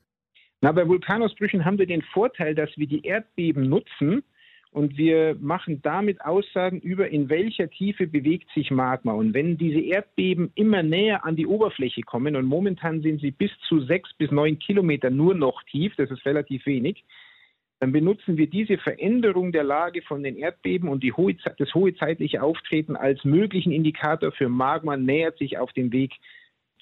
Na, 0.64 0.72
bei 0.72 0.88
Vulkanausbrüchen 0.88 1.66
haben 1.66 1.78
wir 1.78 1.88
den 1.88 2.02
Vorteil, 2.02 2.56
dass 2.56 2.70
wir 2.78 2.88
die 2.88 3.06
Erdbeben 3.06 3.68
nutzen 3.68 4.24
und 4.72 4.96
wir 4.96 5.36
machen 5.42 5.82
damit 5.82 6.22
Aussagen 6.22 6.80
über, 6.80 7.10
in 7.10 7.28
welcher 7.28 7.70
Tiefe 7.70 8.08
bewegt 8.08 8.50
sich 8.56 8.72
Magma. 8.72 9.12
Und 9.12 9.34
wenn 9.34 9.58
diese 9.58 9.82
Erdbeben 9.82 10.54
immer 10.56 10.82
näher 10.82 11.26
an 11.26 11.36
die 11.36 11.48
Oberfläche 11.48 12.04
kommen, 12.04 12.38
und 12.38 12.46
momentan 12.46 13.02
sind 13.02 13.20
sie 13.20 13.32
bis 13.32 13.52
zu 13.68 13.82
sechs 13.82 14.14
bis 14.14 14.32
neun 14.32 14.58
Kilometer 14.58 15.10
nur 15.10 15.36
noch 15.36 15.62
tief, 15.64 15.94
das 15.98 16.10
ist 16.10 16.26
relativ 16.26 16.66
wenig, 16.66 17.04
dann 17.82 17.92
benutzen 17.92 18.38
wir 18.38 18.50
diese 18.50 18.78
Veränderung 18.78 19.52
der 19.52 19.66
Lage 19.66 20.02
von 20.02 20.24
den 20.24 20.38
Erdbeben 20.38 20.88
und 20.88 21.04
hohe, 21.18 21.36
das 21.58 21.74
hohe 21.74 21.94
zeitliche 21.96 22.42
Auftreten 22.42 22.96
als 22.96 23.26
möglichen 23.26 23.74
Indikator 23.74 24.32
für 24.32 24.48
Magma 24.48 24.96
nähert 24.96 25.38
sich 25.40 25.58
auf 25.58 25.74
dem 25.74 25.92
Weg 25.92 26.14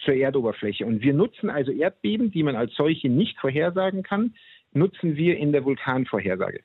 zur 0.04 0.16
Erdoberfläche. 0.16 0.86
Und 0.86 1.02
wir 1.02 1.14
nutzen 1.14 1.50
also 1.50 1.72
Erdbeben, 1.72 2.32
die 2.32 2.44
man 2.44 2.56
als 2.56 2.74
solche 2.76 3.10
nicht 3.10 3.40
vorhersagen 3.40 4.04
kann, 4.04 4.36
nutzen 4.74 5.16
wir 5.16 5.38
in 5.38 5.52
der 5.52 5.66
Vulkanvorhersage. 5.66 6.62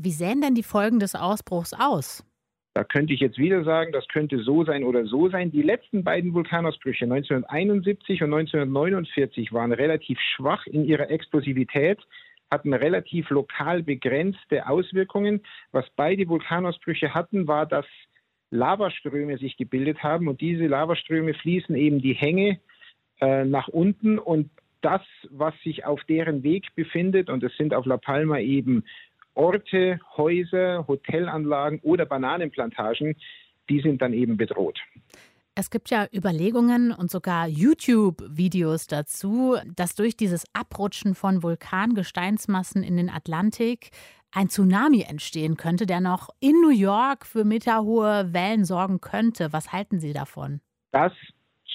Wie 0.00 0.12
sehen 0.12 0.40
denn 0.40 0.54
die 0.54 0.62
Folgen 0.62 1.00
des 1.00 1.14
Ausbruchs 1.14 1.72
aus? 1.74 2.24
Da 2.74 2.84
könnte 2.84 3.12
ich 3.12 3.18
jetzt 3.18 3.38
wieder 3.38 3.64
sagen, 3.64 3.90
das 3.90 4.06
könnte 4.06 4.38
so 4.44 4.64
sein 4.64 4.84
oder 4.84 5.04
so 5.06 5.28
sein. 5.28 5.50
Die 5.50 5.62
letzten 5.62 6.04
beiden 6.04 6.32
Vulkanausbrüche 6.32 7.06
1971 7.06 8.22
und 8.22 8.32
1949 8.32 9.52
waren 9.52 9.72
relativ 9.72 10.20
schwach 10.20 10.64
in 10.66 10.84
ihrer 10.84 11.10
Explosivität, 11.10 11.98
hatten 12.52 12.72
relativ 12.72 13.30
lokal 13.30 13.82
begrenzte 13.82 14.68
Auswirkungen. 14.68 15.42
Was 15.72 15.86
beide 15.96 16.28
Vulkanausbrüche 16.28 17.14
hatten, 17.14 17.48
war, 17.48 17.66
dass 17.66 17.86
Lavaströme 18.50 19.38
sich 19.38 19.56
gebildet 19.56 20.04
haben 20.04 20.28
und 20.28 20.40
diese 20.40 20.68
Lavaströme 20.68 21.34
fließen 21.34 21.74
eben 21.74 22.00
die 22.00 22.14
Hänge 22.14 22.60
äh, 23.20 23.44
nach 23.44 23.68
unten 23.68 24.18
und 24.18 24.50
das, 24.80 25.02
was 25.30 25.54
sich 25.62 25.84
auf 25.84 26.02
deren 26.04 26.42
Weg 26.42 26.74
befindet, 26.74 27.30
und 27.30 27.42
es 27.42 27.56
sind 27.56 27.74
auf 27.74 27.84
La 27.86 27.96
Palma 27.96 28.38
eben 28.38 28.84
Orte, 29.34 30.00
Häuser, 30.16 30.86
Hotelanlagen 30.86 31.80
oder 31.82 32.06
Bananenplantagen, 32.06 33.16
die 33.68 33.80
sind 33.80 34.02
dann 34.02 34.12
eben 34.12 34.36
bedroht. 34.36 34.80
Es 35.54 35.70
gibt 35.70 35.90
ja 35.90 36.06
Überlegungen 36.14 36.92
und 36.92 37.10
sogar 37.10 37.48
YouTube-Videos 37.48 38.86
dazu, 38.86 39.56
dass 39.74 39.96
durch 39.96 40.16
dieses 40.16 40.44
Abrutschen 40.52 41.16
von 41.16 41.42
Vulkangesteinsmassen 41.42 42.84
in 42.84 42.96
den 42.96 43.10
Atlantik 43.10 43.90
ein 44.30 44.48
Tsunami 44.48 45.02
entstehen 45.02 45.56
könnte, 45.56 45.86
der 45.86 46.00
noch 46.00 46.30
in 46.38 46.60
New 46.60 46.70
York 46.70 47.26
für 47.26 47.44
meterhohe 47.44 48.32
Wellen 48.32 48.64
sorgen 48.64 49.00
könnte. 49.00 49.52
Was 49.52 49.72
halten 49.72 49.98
Sie 49.98 50.12
davon? 50.12 50.60
Das 50.92 51.12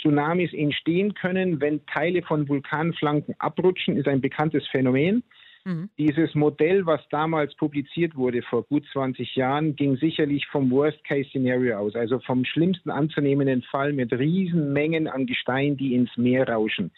Tsunamis 0.03 0.53
entstehen 0.53 1.13
können, 1.15 1.61
wenn 1.61 1.85
Teile 1.85 2.21
von 2.21 2.47
Vulkanflanken 2.47 3.35
abrutschen, 3.39 3.97
ist 3.97 4.07
ein 4.07 4.21
bekanntes 4.21 4.67
Phänomen. 4.67 5.23
Mhm. 5.65 5.89
Dieses 5.97 6.35
Modell, 6.35 6.85
was 6.85 7.01
damals 7.09 7.55
publiziert 7.55 8.15
wurde 8.15 8.41
vor 8.41 8.63
gut 8.63 8.85
20 8.91 9.35
Jahren, 9.35 9.75
ging 9.77 9.95
sicherlich 9.95 10.45
vom 10.47 10.69
Worst-Case-Szenario 10.69 11.77
aus, 11.77 11.95
also 11.95 12.19
vom 12.19 12.43
schlimmsten 12.43 12.89
anzunehmenden 12.89 13.61
Fall 13.63 13.93
mit 13.93 14.11
Riesenmengen 14.11 15.07
an 15.07 15.25
Gestein, 15.25 15.77
die 15.77 15.95
ins 15.95 16.15
Meer 16.17 16.49
rauschen. 16.49 16.91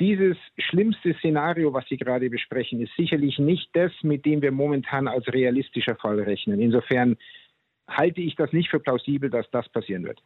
Dieses 0.00 0.36
schlimmste 0.58 1.14
Szenario, 1.14 1.72
was 1.72 1.88
Sie 1.88 1.96
gerade 1.96 2.28
besprechen, 2.28 2.82
ist 2.82 2.94
sicherlich 2.96 3.38
nicht 3.38 3.70
das, 3.72 3.92
mit 4.02 4.26
dem 4.26 4.42
wir 4.42 4.50
momentan 4.50 5.08
als 5.08 5.26
realistischer 5.28 5.96
Fall 5.96 6.20
rechnen. 6.20 6.60
Insofern 6.60 7.16
halte 7.88 8.20
ich 8.20 8.34
das 8.34 8.52
nicht 8.52 8.68
für 8.68 8.80
plausibel, 8.80 9.30
dass 9.30 9.48
das 9.52 9.68
passieren 9.68 10.04
wird 10.04 10.20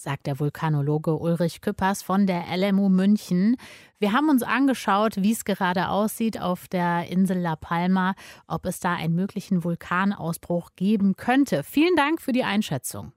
sagt 0.00 0.26
der 0.26 0.38
Vulkanologe 0.38 1.16
Ulrich 1.16 1.60
Küppers 1.60 2.02
von 2.02 2.26
der 2.26 2.44
LMU 2.56 2.88
München. 2.88 3.56
Wir 3.98 4.12
haben 4.12 4.28
uns 4.28 4.42
angeschaut, 4.42 5.16
wie 5.16 5.32
es 5.32 5.44
gerade 5.44 5.88
aussieht 5.88 6.40
auf 6.40 6.68
der 6.68 7.08
Insel 7.08 7.38
La 7.38 7.56
Palma, 7.56 8.14
ob 8.46 8.66
es 8.66 8.80
da 8.80 8.94
einen 8.94 9.14
möglichen 9.14 9.64
Vulkanausbruch 9.64 10.70
geben 10.76 11.16
könnte. 11.16 11.62
Vielen 11.62 11.96
Dank 11.96 12.20
für 12.20 12.32
die 12.32 12.44
Einschätzung. 12.44 13.12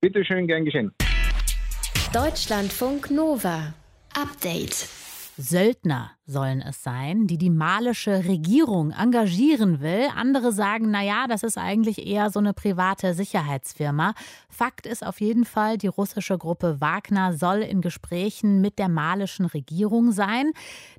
Bitte 0.00 0.24
schön, 0.24 0.46
gern 0.46 0.64
geschehen. 0.64 0.92
Deutschlandfunk 2.12 3.10
Nova. 3.10 3.74
Update. 4.14 4.88
Söldner 5.36 6.17
sollen 6.28 6.60
es 6.60 6.82
sein, 6.82 7.26
die 7.26 7.38
die 7.38 7.50
malische 7.50 8.26
Regierung 8.26 8.90
engagieren 8.90 9.80
will. 9.80 10.08
Andere 10.14 10.52
sagen, 10.52 10.90
na 10.90 11.02
ja, 11.02 11.26
das 11.26 11.42
ist 11.42 11.56
eigentlich 11.56 12.06
eher 12.06 12.30
so 12.30 12.38
eine 12.38 12.52
private 12.52 13.14
Sicherheitsfirma. 13.14 14.12
Fakt 14.50 14.86
ist 14.86 15.04
auf 15.04 15.20
jeden 15.22 15.46
Fall, 15.46 15.78
die 15.78 15.86
russische 15.86 16.36
Gruppe 16.36 16.80
Wagner 16.80 17.32
soll 17.32 17.60
in 17.60 17.80
Gesprächen 17.80 18.60
mit 18.60 18.78
der 18.78 18.90
malischen 18.90 19.46
Regierung 19.46 20.12
sein. 20.12 20.52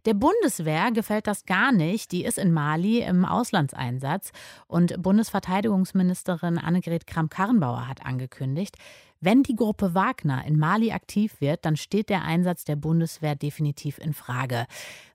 Der 0.05 0.15
Bundeswehr 0.15 0.91
gefällt 0.91 1.27
das 1.27 1.45
gar 1.45 1.71
nicht. 1.71 2.11
Die 2.11 2.25
ist 2.25 2.39
in 2.39 2.51
Mali 2.51 3.01
im 3.01 3.23
Auslandseinsatz 3.23 4.31
und 4.67 5.01
Bundesverteidigungsministerin 5.01 6.57
Annegret 6.57 7.05
Kramp-Karrenbauer 7.05 7.87
hat 7.87 8.03
angekündigt, 8.03 8.77
wenn 9.21 9.43
die 9.43 9.55
Gruppe 9.55 9.93
Wagner 9.93 10.45
in 10.45 10.57
Mali 10.57 10.93
aktiv 10.93 11.41
wird, 11.41 11.65
dann 11.65 11.75
steht 11.75 12.09
der 12.09 12.23
Einsatz 12.23 12.63
der 12.63 12.77
Bundeswehr 12.77 13.35
definitiv 13.35 13.97
in 13.97 14.13
Frage. 14.13 14.65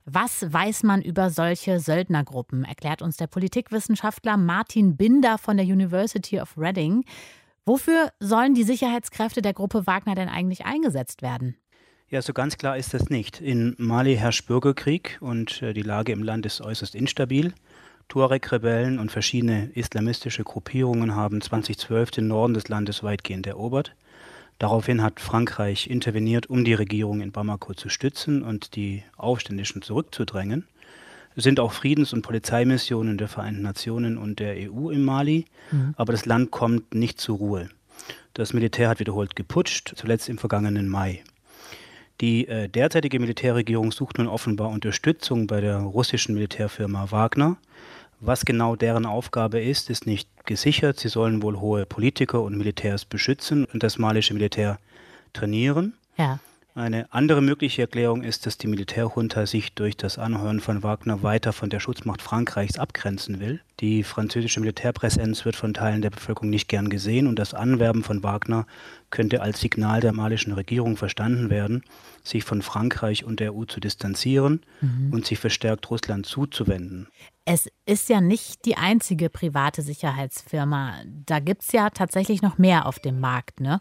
Was 0.07 0.53
weiß 0.53 0.83
man 0.83 1.01
über 1.01 1.31
solche 1.31 1.81
Söldnergruppen, 1.81 2.65
erklärt 2.65 3.01
uns 3.01 3.17
der 3.17 3.27
Politikwissenschaftler 3.27 4.37
Martin 4.37 4.99
Binder 4.99 5.39
von 5.39 5.57
der 5.57 5.65
University 5.65 6.39
of 6.39 6.59
Reading. 6.59 7.05
Wofür 7.65 8.13
sollen 8.21 8.55
die 8.55 8.65
Sicherheitskräfte 8.65 9.41
der 9.41 9.55
Gruppe 9.55 9.87
Wagner 9.87 10.15
denn 10.15 10.29
eigentlich 10.29 10.67
eingesetzt 10.67 11.23
werden? 11.23 11.57
Ja, 12.11 12.21
so 12.21 12.35
ganz 12.35 12.59
klar 12.59 12.77
ist 12.77 12.93
das 12.93 13.09
nicht. 13.09 13.41
In 13.41 13.75
Mali 13.79 14.17
herrscht 14.17 14.47
Bürgerkrieg 14.47 15.17
und 15.23 15.63
äh, 15.63 15.73
die 15.73 15.81
Lage 15.81 16.13
im 16.13 16.23
Land 16.23 16.45
ist 16.45 16.61
äußerst 16.61 16.95
instabil. 16.95 17.55
Tuareg-Rebellen 18.09 18.99
und 18.99 19.11
verschiedene 19.11 19.71
islamistische 19.73 20.45
Gruppierungen 20.45 21.15
haben 21.15 21.41
2012 21.41 22.11
den 22.11 22.29
Norden 22.29 22.53
des 22.53 22.69
Landes 22.69 23.03
weitgehend 23.03 23.47
erobert. 23.47 23.97
Daraufhin 24.59 25.03
hat 25.03 25.21
Frankreich 25.21 25.89
interveniert, 25.89 26.49
um 26.49 26.65
die 26.65 26.75
Regierung 26.75 27.21
in 27.21 27.33
Bamako 27.33 27.75
zu 27.75 27.89
stützen 27.89 28.43
und 28.43 28.77
die 28.77 29.03
Aufständischen 29.17 29.83
zurückzudrängen. 29.83 30.67
Es 31.37 31.43
sind 31.43 31.59
auch 31.59 31.73
Friedens- 31.73 32.13
und 32.13 32.23
Polizeimissionen 32.23 33.19
der 33.19 33.29
Vereinten 33.29 33.63
Nationen 33.63 34.17
und 34.17 34.39
der 34.39 34.55
EU 34.55 34.91
im 34.91 35.05
Mali, 35.05 35.47
mhm. 35.73 35.95
aber 35.97 36.13
das 36.13 36.27
Land 36.27 36.53
kommt 36.53 36.95
nicht 36.95 37.21
zur 37.21 37.39
Ruhe. 37.39 37.69
Das 38.35 38.53
Militär 38.53 38.89
hat 38.89 39.01
wiederholt 39.01 39.35
geputscht, 39.35 39.95
zuletzt 39.97 40.29
im 40.29 40.39
vergangenen 40.39 40.89
Mai. 40.89 41.23
Die 42.21 42.47
äh, 42.47 42.69
derzeitige 42.69 43.19
Militärregierung 43.19 43.91
sucht 43.91 44.19
nun 44.19 44.29
offenbar 44.29 44.71
Unterstützung 44.71 45.49
bei 45.49 45.61
der 45.61 45.79
russischen 45.79 46.35
Militärfirma 46.35 47.11
Wagner. 47.11 47.57
Was 48.21 48.45
genau 48.45 48.77
deren 48.77 49.07
Aufgabe 49.07 49.61
ist, 49.61 49.91
ist 49.91 50.07
nicht 50.07 50.29
gesichert. 50.47 50.99
Sie 50.99 51.09
sollen 51.09 51.43
wohl 51.43 51.61
hohe 51.61 51.87
Politiker 51.87 52.43
und 52.43 52.57
Militärs 52.57 53.05
beschützen 53.05 53.65
und 53.65 53.83
das 53.83 53.99
malische 53.99 54.35
Militär 54.35 54.79
trainieren. 55.33 55.95
Ja. 56.17 56.39
Eine 56.77 57.13
andere 57.13 57.41
mögliche 57.41 57.83
Erklärung 57.83 58.25
ist, 58.25 58.47
dass 58.47 58.59
die 58.59 58.67
Militärjunta 58.67 59.47
sich 59.47 59.75
durch 59.75 59.97
das 59.97 60.19
Anhören 60.19 60.59
von 60.59 60.83
Wagner 60.83 61.23
weiter 61.23 61.53
von 61.53 61.71
der 61.71 61.79
Schutzmacht 61.79 62.21
Frankreichs 62.21 62.81
abgrenzen 62.81 63.39
will. 63.39 63.61
Die 63.79 64.03
französische 64.03 64.59
Militärpräsenz 64.59 65.45
wird 65.45 65.55
von 65.55 65.73
Teilen 65.73 66.03
der 66.03 66.11
Bevölkerung 66.11 66.51
nicht 66.51 66.67
gern 66.67 66.89
gesehen 66.91 67.29
und 67.29 67.39
das 67.39 67.55
Anwerben 67.55 68.03
von 68.03 68.25
Wagner 68.25 68.67
könnte 69.11 69.41
als 69.41 69.61
Signal 69.61 70.01
der 70.01 70.13
malischen 70.13 70.53
Regierung 70.53 70.97
verstanden 70.97 71.49
werden, 71.49 71.85
sich 72.25 72.43
von 72.43 72.61
Frankreich 72.61 73.25
und 73.25 73.39
der 73.39 73.55
EU 73.55 73.67
zu 73.67 73.79
distanzieren 73.79 74.63
mhm. 74.81 75.13
und 75.13 75.27
sich 75.27 75.39
verstärkt 75.39 75.89
Russland 75.93 76.27
zuzuwenden. 76.27 77.07
Es 77.45 77.69
ist 77.87 78.09
ja 78.09 78.21
nicht 78.21 78.65
die 78.65 78.77
einzige 78.77 79.31
private 79.31 79.83
Sicherheitsfirma. 79.83 81.03
Da 81.25 81.39
gibt 81.39 81.63
es 81.63 81.71
ja 81.71 81.91
tatsächlich 81.91 82.43
noch 82.43 82.59
mehr 82.59 82.87
auf 82.87 82.99
dem 82.99 83.21
Markt, 83.21 83.61
ne? 83.61 83.81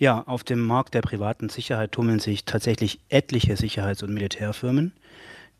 Ja, 0.00 0.22
auf 0.22 0.44
dem 0.44 0.60
Markt 0.60 0.94
der 0.94 1.02
privaten 1.02 1.48
Sicherheit 1.48 1.90
tummeln 1.90 2.20
sich 2.20 2.44
tatsächlich 2.44 3.00
etliche 3.08 3.56
Sicherheits- 3.56 4.04
und 4.04 4.14
Militärfirmen. 4.14 4.92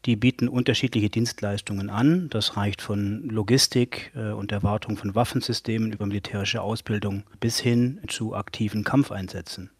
Die 0.05 0.14
bieten 0.14 0.46
unterschiedliche 0.46 1.11
Dienstleistungen 1.11 1.90
an. 1.90 2.29
Das 2.31 2.57
reicht 2.57 2.81
von 2.81 3.29
Logistik 3.29 4.12
äh, 4.14 4.31
und 4.31 4.53
der 4.53 4.62
Wartung 4.62 4.96
von 4.96 5.16
Waffensystemen 5.16 5.92
über 5.92 6.07
militärische 6.07 6.62
Ausbildung 6.62 7.24
bis 7.40 7.59
hin 7.59 7.98
zu 8.07 8.37
aktiven 8.37 8.85
Kampfeinsätzen. 8.85 9.70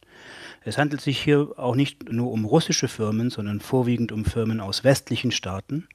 Es 0.65 0.77
handelt 0.77 1.03
sich 1.03 1.23
hier 1.23 1.57
auch 1.57 1.77
nicht 1.77 2.11
nur 2.11 2.33
um 2.33 2.45
russische 2.45 2.89
Firmen, 2.89 3.31
sondern 3.31 3.61
vorwiegend 3.61 4.11
um 4.11 4.25
Firmen 4.25 4.61
aus 4.61 4.83
westlichen 4.83 5.31
Staaten. 5.31 5.87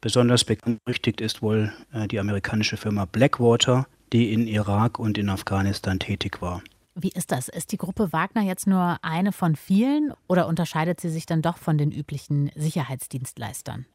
Besonders 0.00 0.44
berüchtigt 0.44 1.20
ist 1.20 1.42
wohl 1.42 1.74
äh, 1.92 2.08
die 2.08 2.20
amerikanische 2.20 2.78
Firma 2.78 3.04
Blackwater, 3.04 3.86
die 4.14 4.32
in 4.32 4.46
Irak 4.46 4.98
und 4.98 5.18
in 5.18 5.28
Afghanistan 5.28 5.98
tätig 5.98 6.40
war. 6.40 6.62
Wie 7.00 7.10
ist 7.10 7.30
das? 7.30 7.46
Ist 7.48 7.70
die 7.70 7.76
Gruppe 7.76 8.12
Wagner 8.12 8.42
jetzt 8.42 8.66
nur 8.66 8.98
eine 9.02 9.30
von 9.30 9.54
vielen 9.54 10.12
oder 10.26 10.48
unterscheidet 10.48 11.00
sie 11.00 11.10
sich 11.10 11.26
dann 11.26 11.42
doch 11.42 11.56
von 11.56 11.78
den 11.78 11.92
üblichen 11.92 12.50
Sicherheitsdienstleistern? 12.56 13.86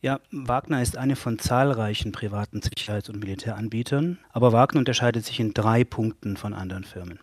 Ja, 0.00 0.20
Wagner 0.30 0.80
ist 0.80 0.96
eine 0.96 1.16
von 1.16 1.40
zahlreichen 1.40 2.12
privaten 2.12 2.60
Sicherheits- 2.62 3.08
und 3.08 3.18
Militäranbietern, 3.18 4.18
aber 4.30 4.52
Wagner 4.52 4.78
unterscheidet 4.78 5.24
sich 5.24 5.40
in 5.40 5.54
drei 5.54 5.82
Punkten 5.82 6.36
von 6.36 6.54
anderen 6.54 6.84
Firmen. 6.84 7.18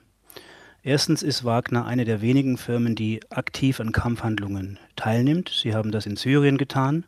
Erstens 0.82 1.24
ist 1.24 1.46
Wagner 1.46 1.86
eine 1.86 2.04
der 2.04 2.20
wenigen 2.20 2.58
Firmen, 2.58 2.94
die 2.94 3.22
aktiv 3.32 3.80
an 3.80 3.94
Kampfhandlungen 3.94 4.78
teilnimmt. 4.98 5.48
Sie 5.48 5.74
haben 5.74 5.92
das 5.92 6.06
in 6.06 6.18
Syrien 6.18 6.58
getan, 6.58 7.06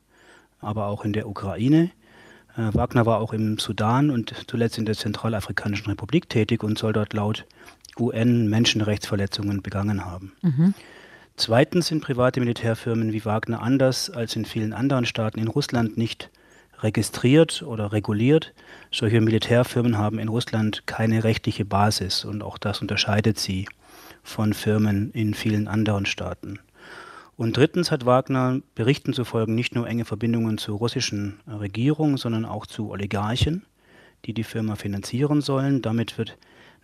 aber 0.62 0.86
auch 0.86 1.04
in 1.04 1.12
der 1.12 1.28
Ukraine. 1.28 1.92
Äh, 2.56 2.74
Wagner 2.74 3.06
war 3.06 3.20
auch 3.20 3.34
im 3.34 3.58
Sudan 3.58 4.10
und 4.10 4.34
zuletzt 4.48 4.78
in 4.78 4.86
der 4.86 4.96
Zentralafrikanischen 4.96 5.88
Republik 5.88 6.30
tätig 6.30 6.64
und 6.64 6.80
soll 6.80 6.94
dort 6.94 7.12
laut 7.12 7.46
UN 8.00 8.50
Menschenrechtsverletzungen 8.50 9.62
begangen 9.62 10.06
haben. 10.06 10.34
Mhm. 10.42 10.74
Zweitens 11.38 11.88
sind 11.88 12.02
private 12.02 12.40
Militärfirmen 12.40 13.12
wie 13.12 13.26
Wagner 13.26 13.62
anders 13.62 14.10
als 14.10 14.36
in 14.36 14.46
vielen 14.46 14.74
anderen 14.74 15.06
Staaten 15.06 15.40
in 15.40 15.50
Russland 15.50 15.98
nicht 15.98 16.30
registriert 16.80 17.62
oder 17.62 17.92
reguliert. 17.92 18.54
Solche 18.92 19.22
Militärfirmen 19.22 19.98
haben 19.98 20.20
in 20.20 20.30
Russland 20.30 20.88
keine 20.88 21.24
rechtliche 21.24 21.66
Basis 21.66 22.26
und 22.26 22.42
auch 22.42 22.58
das 22.58 22.82
unterscheidet 22.82 23.38
sie 23.38 23.68
von 24.24 24.54
Firmen 24.54 25.12
in 25.12 25.34
vielen 25.34 25.68
anderen 25.68 26.06
Staaten. 26.06 26.60
Und 27.38 27.58
drittens 27.58 27.92
hat 27.92 28.06
Wagner 28.06 28.62
Berichten 28.76 29.14
zufolge 29.14 29.52
nicht 29.52 29.76
nur 29.76 29.88
enge 29.88 30.06
Verbindungen 30.06 30.58
zur 30.58 30.78
russischen 30.78 31.40
Regierung, 31.48 32.18
sondern 32.18 32.46
auch 32.46 32.66
zu 32.66 32.92
Oligarchen, 32.92 33.66
die 34.26 34.34
die 34.34 34.46
Firma 34.46 34.76
finanzieren 34.76 35.42
sollen. 35.42 35.82
Damit 35.82 36.18
wird 36.18 36.38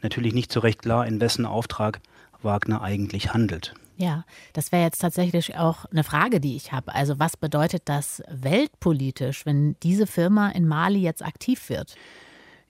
natürlich 0.03 0.33
nicht 0.33 0.51
so 0.51 0.59
recht 0.59 0.81
klar, 0.81 1.05
in 1.05 1.21
wessen 1.21 1.45
Auftrag 1.45 1.99
Wagner 2.41 2.81
eigentlich 2.81 3.33
handelt. 3.33 3.73
Ja, 3.97 4.25
das 4.53 4.71
wäre 4.71 4.83
jetzt 4.83 4.99
tatsächlich 4.99 5.57
auch 5.57 5.85
eine 5.85 6.03
Frage, 6.03 6.39
die 6.39 6.55
ich 6.55 6.71
habe. 6.71 6.95
Also 6.95 7.19
was 7.19 7.37
bedeutet 7.37 7.83
das 7.85 8.23
weltpolitisch, 8.29 9.45
wenn 9.45 9.75
diese 9.83 10.07
Firma 10.07 10.49
in 10.49 10.67
Mali 10.67 10.99
jetzt 10.99 11.23
aktiv 11.23 11.69
wird? 11.69 11.95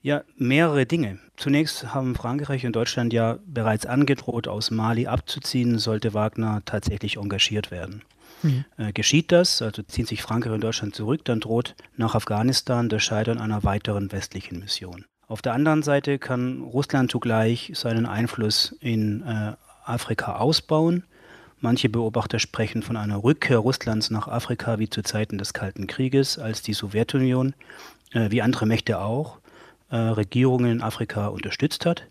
Ja, 0.02 0.24
mehrere 0.36 0.84
Dinge. 0.84 1.20
Zunächst 1.36 1.94
haben 1.94 2.16
Frankreich 2.16 2.66
und 2.66 2.74
Deutschland 2.74 3.12
ja 3.12 3.38
bereits 3.46 3.86
angedroht, 3.86 4.48
aus 4.48 4.70
Mali 4.70 5.06
abzuziehen, 5.06 5.78
sollte 5.78 6.12
Wagner 6.12 6.60
tatsächlich 6.64 7.16
engagiert 7.16 7.70
werden. 7.70 8.02
Mhm. 8.42 8.64
Äh, 8.76 8.92
geschieht 8.92 9.30
das, 9.30 9.62
also 9.62 9.82
ziehen 9.82 10.06
sich 10.06 10.20
Frankreich 10.20 10.52
und 10.52 10.64
Deutschland 10.64 10.94
zurück, 10.94 11.24
dann 11.24 11.40
droht 11.40 11.76
nach 11.96 12.16
Afghanistan 12.16 12.88
das 12.88 13.02
Scheitern 13.04 13.38
einer 13.38 13.62
weiteren 13.62 14.10
westlichen 14.10 14.58
Mission. 14.58 15.04
Auf 15.28 15.42
der 15.42 15.54
anderen 15.54 15.82
Seite 15.82 16.18
kann 16.18 16.62
Russland 16.62 17.10
zugleich 17.10 17.72
seinen 17.74 18.06
Einfluss 18.06 18.76
in 18.80 19.22
äh, 19.22 19.52
Afrika 19.84 20.36
ausbauen. 20.36 21.04
Manche 21.60 21.88
Beobachter 21.88 22.38
sprechen 22.38 22.82
von 22.82 22.96
einer 22.96 23.22
Rückkehr 23.22 23.58
Russlands 23.58 24.10
nach 24.10 24.26
Afrika 24.26 24.78
wie 24.78 24.90
zu 24.90 25.02
Zeiten 25.02 25.38
des 25.38 25.52
Kalten 25.52 25.86
Krieges, 25.86 26.38
als 26.38 26.62
die 26.62 26.72
Sowjetunion, 26.72 27.54
äh, 28.12 28.30
wie 28.30 28.42
andere 28.42 28.66
Mächte 28.66 29.00
auch, 29.00 29.38
äh, 29.90 29.96
Regierungen 29.96 30.72
in 30.72 30.82
Afrika 30.82 31.28
unterstützt 31.28 31.86
hat. 31.86 32.04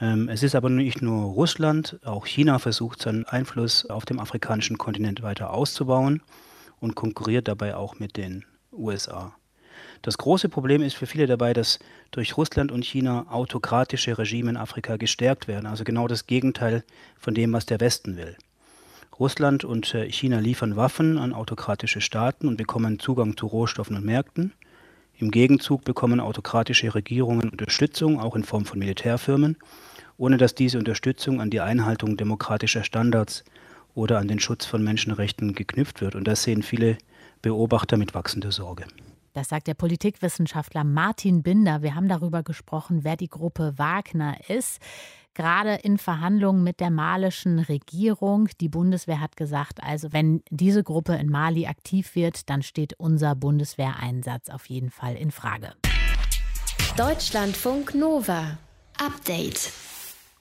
Ähm, 0.00 0.28
es 0.28 0.42
ist 0.42 0.54
aber 0.54 0.68
nicht 0.68 1.02
nur 1.02 1.32
Russland, 1.32 1.98
auch 2.04 2.26
China 2.26 2.58
versucht 2.58 3.00
seinen 3.00 3.24
Einfluss 3.24 3.86
auf 3.86 4.04
dem 4.04 4.20
afrikanischen 4.20 4.76
Kontinent 4.76 5.22
weiter 5.22 5.50
auszubauen 5.50 6.22
und 6.80 6.94
konkurriert 6.94 7.48
dabei 7.48 7.76
auch 7.76 7.98
mit 7.98 8.16
den 8.16 8.44
USA. 8.72 9.34
Das 10.04 10.18
große 10.18 10.50
Problem 10.50 10.82
ist 10.82 10.96
für 10.96 11.06
viele 11.06 11.26
dabei, 11.26 11.54
dass 11.54 11.78
durch 12.10 12.36
Russland 12.36 12.70
und 12.70 12.84
China 12.84 13.24
autokratische 13.30 14.18
Regime 14.18 14.50
in 14.50 14.58
Afrika 14.58 14.96
gestärkt 14.96 15.48
werden. 15.48 15.64
Also 15.64 15.82
genau 15.82 16.08
das 16.08 16.26
Gegenteil 16.26 16.84
von 17.18 17.32
dem, 17.32 17.54
was 17.54 17.64
der 17.64 17.80
Westen 17.80 18.18
will. 18.18 18.36
Russland 19.18 19.64
und 19.64 19.94
äh, 19.94 20.12
China 20.12 20.40
liefern 20.40 20.76
Waffen 20.76 21.16
an 21.16 21.32
autokratische 21.32 22.02
Staaten 22.02 22.48
und 22.48 22.58
bekommen 22.58 22.98
Zugang 22.98 23.38
zu 23.38 23.46
Rohstoffen 23.46 23.96
und 23.96 24.04
Märkten. 24.04 24.52
Im 25.16 25.30
Gegenzug 25.30 25.84
bekommen 25.84 26.20
autokratische 26.20 26.94
Regierungen 26.94 27.48
Unterstützung, 27.48 28.20
auch 28.20 28.36
in 28.36 28.44
Form 28.44 28.66
von 28.66 28.78
Militärfirmen, 28.78 29.56
ohne 30.18 30.36
dass 30.36 30.54
diese 30.54 30.78
Unterstützung 30.78 31.40
an 31.40 31.48
die 31.48 31.62
Einhaltung 31.62 32.18
demokratischer 32.18 32.84
Standards 32.84 33.42
oder 33.94 34.18
an 34.18 34.28
den 34.28 34.38
Schutz 34.38 34.66
von 34.66 34.84
Menschenrechten 34.84 35.54
geknüpft 35.54 36.02
wird. 36.02 36.14
Und 36.14 36.28
das 36.28 36.42
sehen 36.42 36.62
viele 36.62 36.98
Beobachter 37.40 37.96
mit 37.96 38.12
wachsender 38.12 38.52
Sorge. 38.52 38.84
Das 39.34 39.48
sagt 39.48 39.66
der 39.66 39.74
Politikwissenschaftler 39.74 40.84
Martin 40.84 41.42
Binder. 41.42 41.82
Wir 41.82 41.96
haben 41.96 42.08
darüber 42.08 42.44
gesprochen, 42.44 43.00
wer 43.02 43.16
die 43.16 43.28
Gruppe 43.28 43.74
Wagner 43.76 44.38
ist. 44.48 44.80
Gerade 45.34 45.74
in 45.74 45.98
Verhandlungen 45.98 46.62
mit 46.62 46.78
der 46.78 46.90
malischen 46.90 47.58
Regierung. 47.58 48.48
Die 48.60 48.68
Bundeswehr 48.68 49.20
hat 49.20 49.36
gesagt, 49.36 49.82
also 49.82 50.12
wenn 50.12 50.42
diese 50.50 50.84
Gruppe 50.84 51.16
in 51.16 51.28
Mali 51.28 51.66
aktiv 51.66 52.14
wird, 52.14 52.48
dann 52.48 52.62
steht 52.62 52.94
unser 52.94 53.34
Bundeswehreinsatz 53.34 54.48
auf 54.48 54.66
jeden 54.66 54.90
Fall 54.90 55.16
in 55.16 55.32
Frage. 55.32 55.72
Deutschlandfunk 56.96 57.96
Nova. 57.96 58.56
Update. 59.04 59.72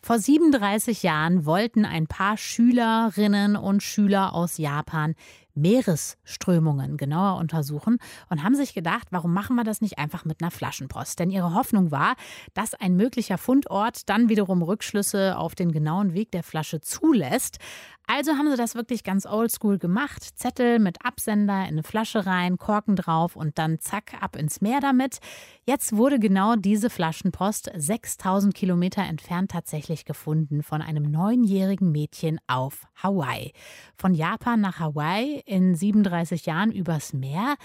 Vor 0.05 0.19
37 0.19 1.01
Jahren 1.01 1.45
wollten 1.45 1.85
ein 1.85 2.07
paar 2.07 2.35
Schülerinnen 2.35 3.55
und 3.55 3.81
Schüler 3.81 4.33
aus 4.33 4.57
Japan 4.57 5.15
Meeresströmungen 5.55 6.97
genauer 6.97 7.37
untersuchen 7.37 7.99
und 8.29 8.43
haben 8.43 8.55
sich 8.55 8.73
gedacht, 8.73 9.07
warum 9.11 9.33
machen 9.33 9.55
wir 9.55 9.63
das 9.63 9.79
nicht 9.79 9.99
einfach 9.99 10.25
mit 10.25 10.41
einer 10.41 10.51
Flaschenpost? 10.51 11.19
Denn 11.19 11.29
ihre 11.29 11.53
Hoffnung 11.53 11.91
war, 11.91 12.15
dass 12.53 12.73
ein 12.73 12.97
möglicher 12.97 13.37
Fundort 13.37 14.09
dann 14.09 14.27
wiederum 14.27 14.61
Rückschlüsse 14.61 15.37
auf 15.37 15.55
den 15.55 15.71
genauen 15.71 16.13
Weg 16.13 16.31
der 16.31 16.43
Flasche 16.43 16.81
zulässt. 16.81 17.59
Also 18.05 18.33
haben 18.33 18.49
sie 18.49 18.57
das 18.57 18.75
wirklich 18.75 19.03
ganz 19.03 19.25
oldschool 19.25 19.77
gemacht. 19.77 20.21
Zettel 20.37 20.79
mit 20.79 21.05
Absender 21.05 21.61
in 21.61 21.73
eine 21.73 21.83
Flasche 21.83 22.25
rein, 22.25 22.57
Korken 22.57 22.95
drauf 22.95 23.35
und 23.35 23.57
dann 23.57 23.79
zack, 23.79 24.21
ab 24.21 24.35
ins 24.35 24.59
Meer 24.59 24.81
damit. 24.81 25.19
Jetzt 25.65 25.95
wurde 25.95 26.19
genau 26.19 26.55
diese 26.55 26.89
Flaschenpost 26.89 27.71
6000 27.73 28.53
Kilometer 28.53 29.03
entfernt 29.03 29.51
tatsächlich 29.51 30.03
gefunden 30.03 30.63
von 30.63 30.81
einem 30.81 31.09
neunjährigen 31.09 31.91
Mädchen 31.91 32.39
auf 32.47 32.85
Hawaii. 32.95 33.53
Von 33.95 34.13
Japan 34.13 34.59
nach 34.59 34.79
Hawaii 34.79 35.41
in 35.45 35.73
37 35.73 36.45
Jahren 36.45 36.71
übers 36.71 37.13
Meer. 37.13 37.55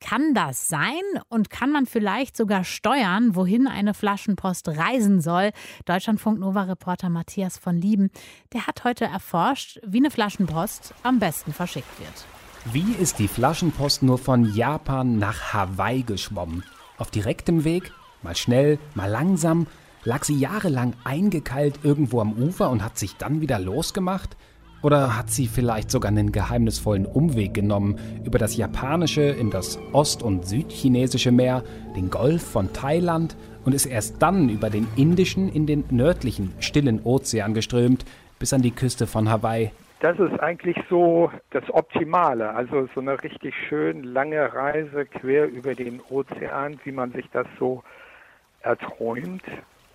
Kann 0.00 0.32
das 0.32 0.68
sein? 0.68 1.02
Und 1.28 1.50
kann 1.50 1.72
man 1.72 1.86
vielleicht 1.86 2.36
sogar 2.36 2.62
steuern, 2.62 3.34
wohin 3.34 3.66
eine 3.66 3.94
Flaschenpost 3.94 4.68
reisen 4.68 5.20
soll? 5.20 5.50
Deutschlandfunk 5.86 6.38
Nova-Reporter 6.38 7.08
Matthias 7.08 7.58
von 7.58 7.76
Lieben, 7.76 8.10
der 8.52 8.68
hat 8.68 8.84
heute 8.84 9.04
erforscht, 9.04 9.80
wie 9.90 9.98
eine 9.98 10.10
Flaschenpost 10.10 10.92
am 11.02 11.18
besten 11.18 11.52
verschickt 11.52 11.98
wird. 11.98 12.26
Wie 12.72 12.92
ist 13.00 13.18
die 13.18 13.28
Flaschenpost 13.28 14.02
nur 14.02 14.18
von 14.18 14.44
Japan 14.54 15.18
nach 15.18 15.54
Hawaii 15.54 16.02
geschwommen? 16.02 16.64
Auf 16.98 17.10
direktem 17.10 17.64
Weg? 17.64 17.92
Mal 18.22 18.36
schnell, 18.36 18.78
mal 18.94 19.10
langsam? 19.10 19.66
Lag 20.04 20.24
sie 20.24 20.38
jahrelang 20.38 20.94
eingekeilt 21.04 21.80
irgendwo 21.82 22.20
am 22.20 22.32
Ufer 22.32 22.70
und 22.70 22.84
hat 22.84 22.98
sich 22.98 23.16
dann 23.16 23.40
wieder 23.40 23.58
losgemacht? 23.58 24.36
Oder 24.82 25.16
hat 25.16 25.30
sie 25.30 25.48
vielleicht 25.48 25.90
sogar 25.90 26.10
einen 26.10 26.30
geheimnisvollen 26.30 27.06
Umweg 27.06 27.54
genommen 27.54 27.96
über 28.24 28.38
das 28.38 28.56
japanische 28.56 29.22
in 29.22 29.50
das 29.50 29.78
ost- 29.92 30.22
und 30.22 30.46
südchinesische 30.46 31.32
Meer, 31.32 31.64
den 31.96 32.10
Golf 32.10 32.42
von 32.42 32.72
Thailand 32.72 33.36
und 33.64 33.74
ist 33.74 33.86
erst 33.86 34.16
dann 34.20 34.48
über 34.48 34.70
den 34.70 34.86
indischen 34.94 35.48
in 35.48 35.66
den 35.66 35.84
nördlichen 35.90 36.52
stillen 36.60 37.02
Ozean 37.02 37.54
geströmt, 37.54 38.04
bis 38.38 38.52
an 38.52 38.62
die 38.62 38.70
Küste 38.70 39.06
von 39.06 39.28
Hawaii. 39.28 39.70
Das 40.00 40.18
ist 40.18 40.38
eigentlich 40.38 40.76
so 40.88 41.30
das 41.50 41.64
Optimale. 41.70 42.50
Also 42.54 42.88
so 42.94 43.00
eine 43.00 43.20
richtig 43.22 43.54
schön 43.68 44.04
lange 44.04 44.52
Reise 44.54 45.06
quer 45.06 45.48
über 45.48 45.74
den 45.74 46.00
Ozean, 46.08 46.78
wie 46.84 46.92
man 46.92 47.12
sich 47.12 47.26
das 47.32 47.46
so 47.58 47.82
erträumt. 48.60 49.42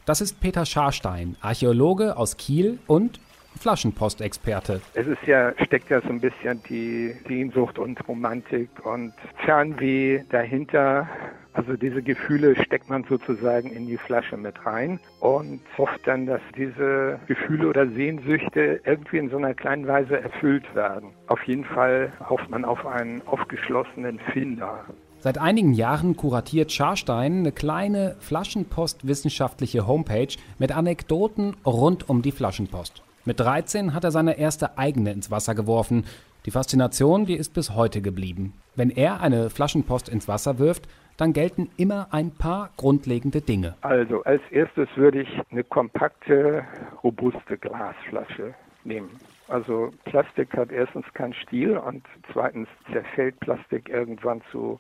Das 0.06 0.20
ist 0.20 0.42
Peter 0.42 0.66
Scharstein, 0.66 1.38
Archäologe 1.42 2.18
aus 2.18 2.36
Kiel 2.36 2.80
und 2.88 3.22
Flaschenpostexperte. 3.60 4.82
Es 4.94 5.08
ist 5.08 5.24
ja, 5.26 5.54
steckt 5.64 5.90
ja 5.90 6.02
so 6.02 6.10
ein 6.10 6.20
bisschen 6.20 6.62
die 6.68 7.16
Sehnsucht 7.28 7.80
und 7.80 8.06
Romantik 8.08 8.70
und 8.84 9.14
Fernweh 9.46 10.24
dahinter. 10.30 11.08
Also 11.54 11.74
diese 11.74 12.02
Gefühle 12.02 12.56
steckt 12.64 12.90
man 12.90 13.04
sozusagen 13.08 13.70
in 13.70 13.86
die 13.86 13.98
Flasche 13.98 14.38
mit 14.38 14.66
rein 14.66 15.00
und 15.20 15.62
hofft 15.78 16.02
dann, 16.06 16.26
dass 16.26 16.42
diese 16.58 17.20
Gefühle 17.28 17.68
oder 17.68 17.88
Sehnsüchte 17.88 18.82
irgendwie 18.86 19.18
in 19.18 19.30
so 19.30 19.38
einer 19.38 19.54
kleinen 19.54 19.88
Weise 19.88 20.20
erfüllt 20.20 20.64
werden. 20.74 21.12
Auf 21.28 21.44
jeden 21.44 21.64
Fall 21.64 22.12
hofft 22.28 22.50
man 22.50 22.66
auf 22.66 22.86
einen 22.86 23.22
aufgeschlossenen 23.28 24.20
Finder. 24.32 24.84
Seit 25.20 25.38
einigen 25.38 25.74
Jahren 25.74 26.18
kuratiert 26.18 26.72
Scharstein 26.72 27.40
eine 27.40 27.52
kleine 27.52 28.16
Flaschenpost-wissenschaftliche 28.20 29.88
Homepage 29.88 30.36
mit 30.58 30.76
Anekdoten 30.76 31.56
rund 31.66 32.10
um 32.10 32.22
die 32.22 32.34
Flaschenpost. 32.34 33.04
Mit 33.26 33.40
13 33.40 33.94
hat 33.94 34.04
er 34.04 34.12
seine 34.12 34.38
erste 34.38 34.78
eigene 34.78 35.14
ins 35.14 35.32
Wasser 35.32 35.56
geworfen. 35.56 36.04
Die 36.46 36.52
Faszination, 36.52 37.26
die 37.26 37.36
ist 37.36 37.54
bis 37.54 37.74
heute 37.74 38.02
geblieben. 38.02 38.54
Wenn 38.76 38.90
er 38.90 39.22
eine 39.22 39.50
Flaschenpost 39.50 40.10
ins 40.10 40.28
Wasser 40.28 40.60
wirft, 40.60 40.90
dann 41.18 41.34
gelten 41.34 41.70
immer 41.78 42.08
ein 42.12 42.32
paar 42.32 42.70
grundlegende 42.78 43.42
Dinge. 43.42 43.76
Also 43.82 44.24
als 44.24 44.42
erstes 44.52 44.88
würde 44.96 45.22
ich 45.22 45.30
eine 45.52 45.64
kompakte, 45.64 46.64
robuste 47.04 47.58
Glasflasche 47.58 48.54
nehmen. 48.84 49.10
Also 49.48 49.92
Plastik 50.06 50.56
hat 50.56 50.72
erstens 50.72 51.06
keinen 51.14 51.34
Stil 51.34 51.78
und 51.78 52.04
zweitens 52.32 52.68
zerfällt 52.92 53.40
Plastik 53.40 53.90
irgendwann 53.90 54.42
zu, 54.52 54.80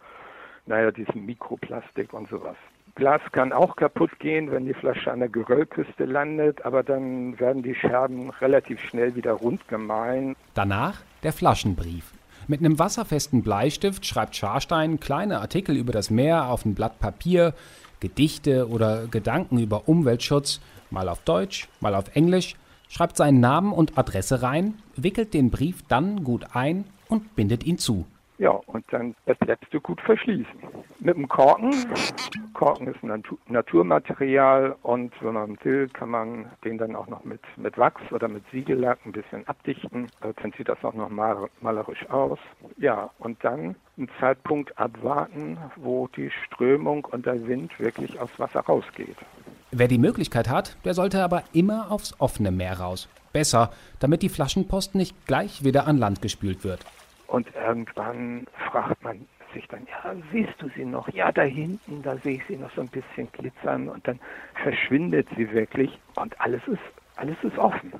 naja, 0.65 0.91
diesem 0.91 1.25
Mikroplastik 1.25 2.13
und 2.13 2.29
sowas. 2.29 2.55
Glas 2.95 3.21
kann 3.31 3.51
auch 3.51 3.75
kaputt 3.75 4.19
gehen, 4.19 4.51
wenn 4.51 4.65
die 4.65 4.73
Flasche 4.73 5.11
an 5.11 5.19
der 5.19 5.29
Geröllküste 5.29 6.05
landet, 6.05 6.63
aber 6.63 6.83
dann 6.83 7.39
werden 7.39 7.63
die 7.63 7.73
Scherben 7.73 8.29
relativ 8.29 8.79
schnell 8.81 9.15
wieder 9.15 9.33
rund 9.33 9.67
gemahlen. 9.67 10.35
Danach 10.53 11.01
der 11.23 11.33
Flaschenbrief. 11.33 12.13
Mit 12.47 12.59
einem 12.59 12.77
wasserfesten 12.77 13.41
Bleistift 13.41 14.05
schreibt 14.05 14.35
Scharstein 14.35 14.99
kleine 14.99 15.39
Artikel 15.39 15.77
über 15.77 15.93
das 15.93 16.09
Meer 16.09 16.49
auf 16.49 16.65
ein 16.65 16.75
Blatt 16.75 16.99
Papier, 16.99 17.53
Gedichte 18.01 18.67
oder 18.67 19.07
Gedanken 19.07 19.59
über 19.59 19.87
Umweltschutz, 19.87 20.59
mal 20.89 21.07
auf 21.07 21.21
Deutsch, 21.21 21.69
mal 21.79 21.95
auf 21.95 22.15
Englisch, 22.15 22.55
schreibt 22.89 23.15
seinen 23.15 23.39
Namen 23.39 23.71
und 23.71 23.97
Adresse 23.97 24.41
rein, 24.41 24.73
wickelt 24.97 25.33
den 25.33 25.51
Brief 25.51 25.83
dann 25.87 26.25
gut 26.25 26.47
ein 26.53 26.83
und 27.07 27.33
bindet 27.35 27.63
ihn 27.63 27.77
zu. 27.77 28.05
Ja, 28.37 28.51
und 28.51 28.85
dann 28.91 29.15
das 29.25 29.37
letzte 29.45 29.79
gut 29.79 30.01
verschließen. 30.01 30.59
Mit 30.99 31.15
dem 31.15 31.27
Korken. 31.27 31.73
Korken 32.53 32.87
ist 32.87 33.03
ein 33.03 33.23
Naturmaterial 33.47 34.75
und 34.81 35.13
wenn 35.21 35.33
man 35.33 35.57
will, 35.63 35.87
kann 35.89 36.09
man 36.09 36.51
den 36.63 36.77
dann 36.77 36.95
auch 36.95 37.07
noch 37.07 37.23
mit, 37.23 37.41
mit 37.57 37.77
Wachs 37.77 38.01
oder 38.11 38.27
mit 38.27 38.43
Siegellack 38.51 38.99
ein 39.05 39.11
bisschen 39.11 39.47
abdichten. 39.47 40.09
Dann 40.21 40.51
sieht 40.57 40.69
das 40.69 40.83
auch 40.83 40.93
noch 40.93 41.09
mal, 41.09 41.49
malerisch 41.61 42.09
aus. 42.09 42.39
Ja, 42.77 43.11
und 43.19 43.43
dann 43.43 43.75
einen 43.97 44.09
Zeitpunkt 44.19 44.77
abwarten, 44.77 45.57
wo 45.75 46.07
die 46.07 46.31
Strömung 46.45 47.05
und 47.05 47.25
der 47.25 47.47
Wind 47.47 47.79
wirklich 47.79 48.19
aufs 48.19 48.39
Wasser 48.39 48.61
rausgeht. 48.61 49.17
Wer 49.71 49.87
die 49.87 49.97
Möglichkeit 49.97 50.49
hat, 50.49 50.77
der 50.85 50.93
sollte 50.93 51.23
aber 51.23 51.43
immer 51.53 51.91
aufs 51.91 52.19
offene 52.19 52.51
Meer 52.51 52.79
raus. 52.79 53.07
Besser, 53.31 53.71
damit 53.99 54.21
die 54.21 54.29
Flaschenpost 54.29 54.93
nicht 54.93 55.25
gleich 55.25 55.63
wieder 55.63 55.87
an 55.87 55.97
Land 55.97 56.21
gespült 56.21 56.63
wird. 56.63 56.85
Und 57.33 57.47
irgendwann 57.55 58.45
fragt 58.69 59.03
man 59.03 59.25
sich 59.55 59.67
dann, 59.67 59.87
ja, 59.87 60.13
siehst 60.31 60.53
du 60.59 60.69
sie 60.75 60.85
noch? 60.85 61.11
Ja, 61.11 61.31
da 61.31 61.41
hinten, 61.41 62.03
da 62.03 62.15
sehe 62.17 62.35
ich 62.35 62.43
sie 62.47 62.57
noch 62.57 62.69
so 62.75 62.81
ein 62.81 62.89
bisschen 62.89 63.27
glitzern 63.31 63.89
und 63.89 64.07
dann 64.07 64.19
verschwindet 64.61 65.27
sie 65.35 65.51
wirklich 65.51 65.89
und 66.15 66.39
alles 66.39 66.61
ist, 66.67 66.77
alles 67.15 67.35
ist 67.41 67.57
offen. 67.57 67.91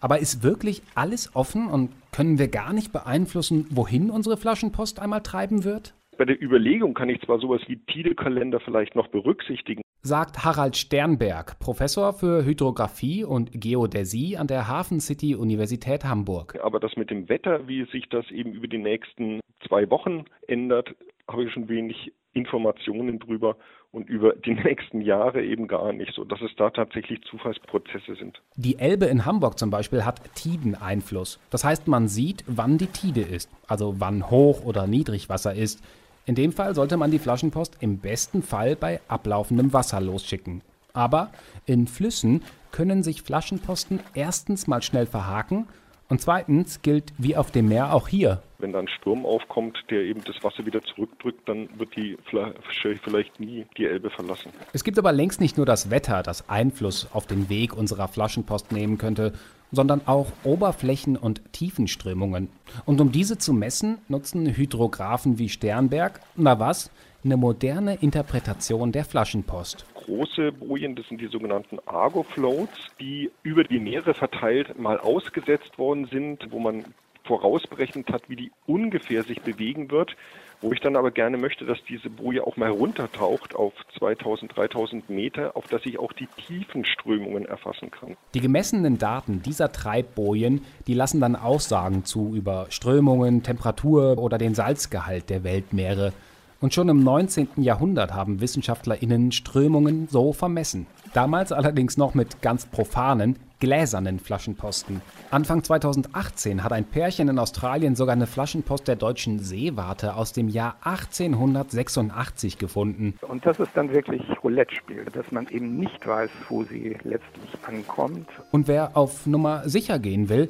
Aber 0.00 0.20
ist 0.20 0.42
wirklich 0.42 0.82
alles 0.94 1.36
offen 1.36 1.66
und 1.66 1.90
können 2.12 2.38
wir 2.38 2.48
gar 2.48 2.72
nicht 2.72 2.94
beeinflussen, 2.94 3.66
wohin 3.68 4.08
unsere 4.08 4.38
Flaschenpost 4.38 5.00
einmal 5.00 5.20
treiben 5.20 5.64
wird? 5.64 5.94
Bei 6.16 6.24
der 6.24 6.40
Überlegung 6.40 6.94
kann 6.94 7.10
ich 7.10 7.20
zwar 7.20 7.40
sowas 7.40 7.60
wie 7.66 7.76
Tidekalender 7.76 8.58
vielleicht 8.58 8.96
noch 8.96 9.08
berücksichtigen, 9.08 9.82
sagt 10.04 10.44
Harald 10.44 10.76
Sternberg, 10.76 11.60
Professor 11.60 12.12
für 12.12 12.44
Hydrographie 12.44 13.22
und 13.22 13.52
Geodäsie 13.52 14.36
an 14.36 14.48
der 14.48 14.66
Hafen 14.66 14.98
City 14.98 15.36
Universität 15.36 16.04
Hamburg. 16.04 16.58
Aber 16.60 16.80
das 16.80 16.96
mit 16.96 17.10
dem 17.10 17.28
Wetter, 17.28 17.68
wie 17.68 17.84
sich 17.84 18.08
das 18.08 18.28
eben 18.32 18.52
über 18.52 18.66
die 18.66 18.78
nächsten 18.78 19.40
zwei 19.66 19.88
Wochen 19.90 20.24
ändert, 20.48 20.92
habe 21.28 21.44
ich 21.44 21.52
schon 21.52 21.68
wenig 21.68 22.12
Informationen 22.32 23.20
drüber 23.20 23.56
und 23.92 24.08
über 24.08 24.32
die 24.34 24.54
nächsten 24.64 25.02
Jahre 25.02 25.44
eben 25.44 25.68
gar 25.68 25.92
nicht, 25.92 26.12
so 26.14 26.24
dass 26.24 26.40
es 26.40 26.50
da 26.56 26.70
tatsächlich 26.70 27.22
Zufallsprozesse 27.22 28.16
sind. 28.16 28.42
Die 28.56 28.78
Elbe 28.78 29.06
in 29.06 29.24
Hamburg 29.24 29.56
zum 29.56 29.70
Beispiel 29.70 30.04
hat 30.04 30.34
Tideneinfluss. 30.34 31.38
Das 31.50 31.62
heißt, 31.62 31.86
man 31.86 32.08
sieht, 32.08 32.42
wann 32.48 32.76
die 32.76 32.86
Tide 32.86 33.20
ist, 33.20 33.50
also 33.68 34.00
wann 34.00 34.30
Hoch- 34.30 34.64
oder 34.64 34.88
Niedrigwasser 34.88 35.54
ist. 35.54 35.84
In 36.24 36.36
dem 36.36 36.52
Fall 36.52 36.74
sollte 36.74 36.96
man 36.96 37.10
die 37.10 37.18
Flaschenpost 37.18 37.78
im 37.80 37.98
besten 37.98 38.42
Fall 38.42 38.76
bei 38.76 39.00
ablaufendem 39.08 39.72
Wasser 39.72 40.00
losschicken. 40.00 40.62
Aber 40.92 41.32
in 41.66 41.88
Flüssen 41.88 42.42
können 42.70 43.02
sich 43.02 43.22
Flaschenposten 43.22 44.00
erstens 44.14 44.66
mal 44.68 44.82
schnell 44.82 45.06
verhaken 45.06 45.66
und 46.08 46.20
zweitens 46.20 46.82
gilt 46.82 47.12
wie 47.18 47.36
auf 47.36 47.50
dem 47.50 47.68
Meer 47.68 47.92
auch 47.92 48.06
hier. 48.06 48.42
Wenn 48.58 48.72
dann 48.72 48.86
Sturm 48.86 49.26
aufkommt, 49.26 49.78
der 49.90 50.02
eben 50.02 50.22
das 50.24 50.36
Wasser 50.44 50.64
wieder 50.64 50.82
zurückdrückt, 50.82 51.48
dann 51.48 51.68
wird 51.78 51.96
die 51.96 52.16
Flasche 52.26 52.96
vielleicht 53.02 53.40
nie 53.40 53.66
die 53.76 53.86
Elbe 53.86 54.10
verlassen. 54.10 54.52
Es 54.72 54.84
gibt 54.84 54.98
aber 54.98 55.10
längst 55.10 55.40
nicht 55.40 55.56
nur 55.56 55.66
das 55.66 55.90
Wetter, 55.90 56.22
das 56.22 56.48
Einfluss 56.48 57.08
auf 57.12 57.26
den 57.26 57.48
Weg 57.48 57.76
unserer 57.76 58.06
Flaschenpost 58.06 58.70
nehmen 58.70 58.98
könnte, 58.98 59.32
sondern 59.72 60.02
auch 60.06 60.28
Oberflächen- 60.44 61.16
und 61.16 61.52
Tiefenströmungen. 61.52 62.48
Und 62.84 63.00
um 63.00 63.10
diese 63.10 63.38
zu 63.38 63.52
messen, 63.52 63.98
nutzen 64.08 64.46
Hydrographen 64.46 65.38
wie 65.38 65.48
Sternberg, 65.48 66.20
na 66.36 66.60
was, 66.60 66.90
eine 67.24 67.36
moderne 67.36 67.94
Interpretation 67.94 68.92
der 68.92 69.04
Flaschenpost. 69.04 69.86
Große 69.94 70.52
Bojen, 70.52 70.96
das 70.96 71.06
sind 71.08 71.20
die 71.20 71.28
sogenannten 71.28 71.78
Argo-Floats, 71.86 72.88
die 73.00 73.30
über 73.42 73.64
die 73.64 73.78
Meere 73.78 74.14
verteilt 74.14 74.78
mal 74.78 74.98
ausgesetzt 74.98 75.78
worden 75.78 76.06
sind, 76.06 76.50
wo 76.50 76.58
man 76.58 76.84
vorausberechnet 77.24 78.10
hat, 78.12 78.28
wie 78.28 78.36
die 78.36 78.52
ungefähr 78.66 79.22
sich 79.22 79.40
bewegen 79.40 79.90
wird, 79.90 80.16
wo 80.62 80.72
ich 80.72 80.80
dann 80.80 80.96
aber 80.96 81.10
gerne 81.10 81.36
möchte, 81.36 81.66
dass 81.66 81.78
diese 81.88 82.08
Boje 82.08 82.46
auch 82.46 82.56
mal 82.56 82.70
runtertaucht 82.70 83.54
auf 83.54 83.72
2000, 83.98 84.56
3000 84.56 85.10
Meter, 85.10 85.56
auf 85.56 85.66
dass 85.66 85.84
ich 85.84 85.98
auch 85.98 86.12
die 86.12 86.28
tiefen 86.46 86.84
Strömungen 86.84 87.44
erfassen 87.44 87.90
kann. 87.90 88.16
Die 88.34 88.40
gemessenen 88.40 88.98
Daten 88.98 89.42
dieser 89.42 89.72
Treibbojen, 89.72 90.62
die 90.86 90.94
lassen 90.94 91.20
dann 91.20 91.36
Aussagen 91.36 92.04
zu 92.04 92.34
über 92.34 92.66
Strömungen, 92.70 93.42
Temperatur 93.42 94.18
oder 94.18 94.38
den 94.38 94.54
Salzgehalt 94.54 95.28
der 95.28 95.44
Weltmeere. 95.44 96.12
Und 96.60 96.72
schon 96.72 96.88
im 96.88 97.02
19. 97.02 97.48
Jahrhundert 97.56 98.14
haben 98.14 98.40
WissenschaftlerInnen 98.40 99.32
Strömungen 99.32 100.06
so 100.08 100.32
vermessen. 100.32 100.86
Damals 101.12 101.50
allerdings 101.50 101.96
noch 101.96 102.14
mit 102.14 102.40
ganz 102.40 102.66
profanen, 102.66 103.36
gläsernen 103.62 104.18
Flaschenposten. 104.18 105.00
Anfang 105.30 105.62
2018 105.62 106.64
hat 106.64 106.72
ein 106.72 106.84
Pärchen 106.84 107.28
in 107.28 107.38
Australien 107.38 107.94
sogar 107.94 108.14
eine 108.14 108.26
Flaschenpost 108.26 108.88
der 108.88 108.96
deutschen 108.96 109.38
Seewarte 109.38 110.16
aus 110.16 110.32
dem 110.32 110.48
Jahr 110.48 110.78
1886 110.82 112.58
gefunden. 112.58 113.14
Und 113.20 113.46
das 113.46 113.60
ist 113.60 113.70
dann 113.74 113.92
wirklich 113.92 114.20
Roulette-Spiel, 114.42 115.04
dass 115.12 115.30
man 115.30 115.46
eben 115.46 115.76
nicht 115.76 116.04
weiß, 116.04 116.28
wo 116.48 116.64
sie 116.64 116.96
letztlich 117.04 117.50
ankommt. 117.64 118.26
Und 118.50 118.66
wer 118.66 118.96
auf 118.96 119.26
Nummer 119.26 119.68
sicher 119.68 120.00
gehen 120.00 120.28
will, 120.28 120.48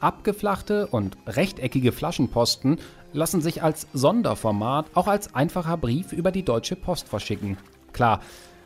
abgeflachte 0.00 0.88
und 0.88 1.16
rechteckige 1.28 1.92
Flaschenposten 1.92 2.80
lassen 3.12 3.40
sich 3.40 3.62
als 3.62 3.86
Sonderformat 3.92 4.86
auch 4.94 5.06
als 5.06 5.32
einfacher 5.32 5.76
Brief 5.76 6.12
über 6.12 6.32
die 6.32 6.44
Deutsche 6.44 6.74
Post 6.74 7.08
verschicken. 7.08 7.56
Klar, 7.92 8.20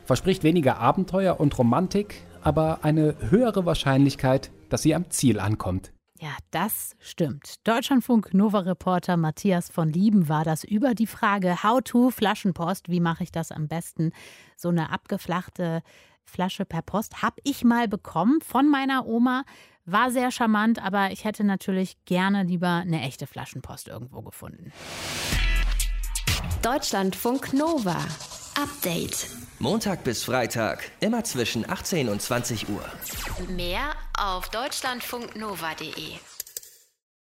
verspricht 0.05 0.43
weniger 0.43 0.79
Abenteuer 0.79 1.39
und 1.39 1.55
Romantik, 1.59 2.15
aber 2.45 2.83
eine 2.83 3.15
höhere 3.29 3.65
Wahrscheinlichkeit, 3.65 4.51
dass 4.69 4.81
sie 4.81 4.95
am 4.95 5.09
Ziel 5.09 5.39
ankommt. 5.39 5.91
Ja, 6.19 6.37
das 6.51 6.95
stimmt. 6.99 7.67
Deutschlandfunk 7.67 8.33
Nova-Reporter 8.33 9.17
Matthias 9.17 9.69
von 9.69 9.89
Lieben 9.89 10.29
war 10.29 10.45
das 10.45 10.63
über 10.63 10.93
die 10.93 11.07
Frage 11.07 11.63
How 11.63 11.81
to 11.83 12.11
Flaschenpost. 12.11 12.87
Wie 12.87 13.01
mache 13.01 13.23
ich 13.23 13.31
das 13.31 13.51
am 13.51 13.67
besten? 13.67 14.11
So 14.55 14.69
eine 14.69 14.89
abgeflachte 14.89 15.81
Flasche 16.23 16.63
per 16.63 16.81
Post 16.81 17.21
habe 17.21 17.35
ich 17.43 17.63
mal 17.63 17.87
bekommen 17.87 18.39
von 18.41 18.69
meiner 18.69 19.05
Oma. 19.05 19.43
War 19.85 20.11
sehr 20.11 20.31
charmant, 20.31 20.81
aber 20.81 21.11
ich 21.11 21.25
hätte 21.25 21.43
natürlich 21.43 21.97
gerne 22.05 22.43
lieber 22.43 22.69
eine 22.69 23.01
echte 23.01 23.27
Flaschenpost 23.27 23.89
irgendwo 23.89 24.21
gefunden. 24.21 24.71
Deutschlandfunk 26.61 27.53
Nova. 27.53 27.97
Update. 28.55 29.27
Montag 29.63 30.03
bis 30.03 30.25
Freitag, 30.25 30.91
immer 30.99 31.23
zwischen 31.23 31.69
18 31.69 32.09
und 32.09 32.21
20 32.21 32.67
Uhr. 32.67 32.83
Mehr 33.47 33.95
auf 34.19 34.49
deutschlandfunknova.de. 34.49 36.17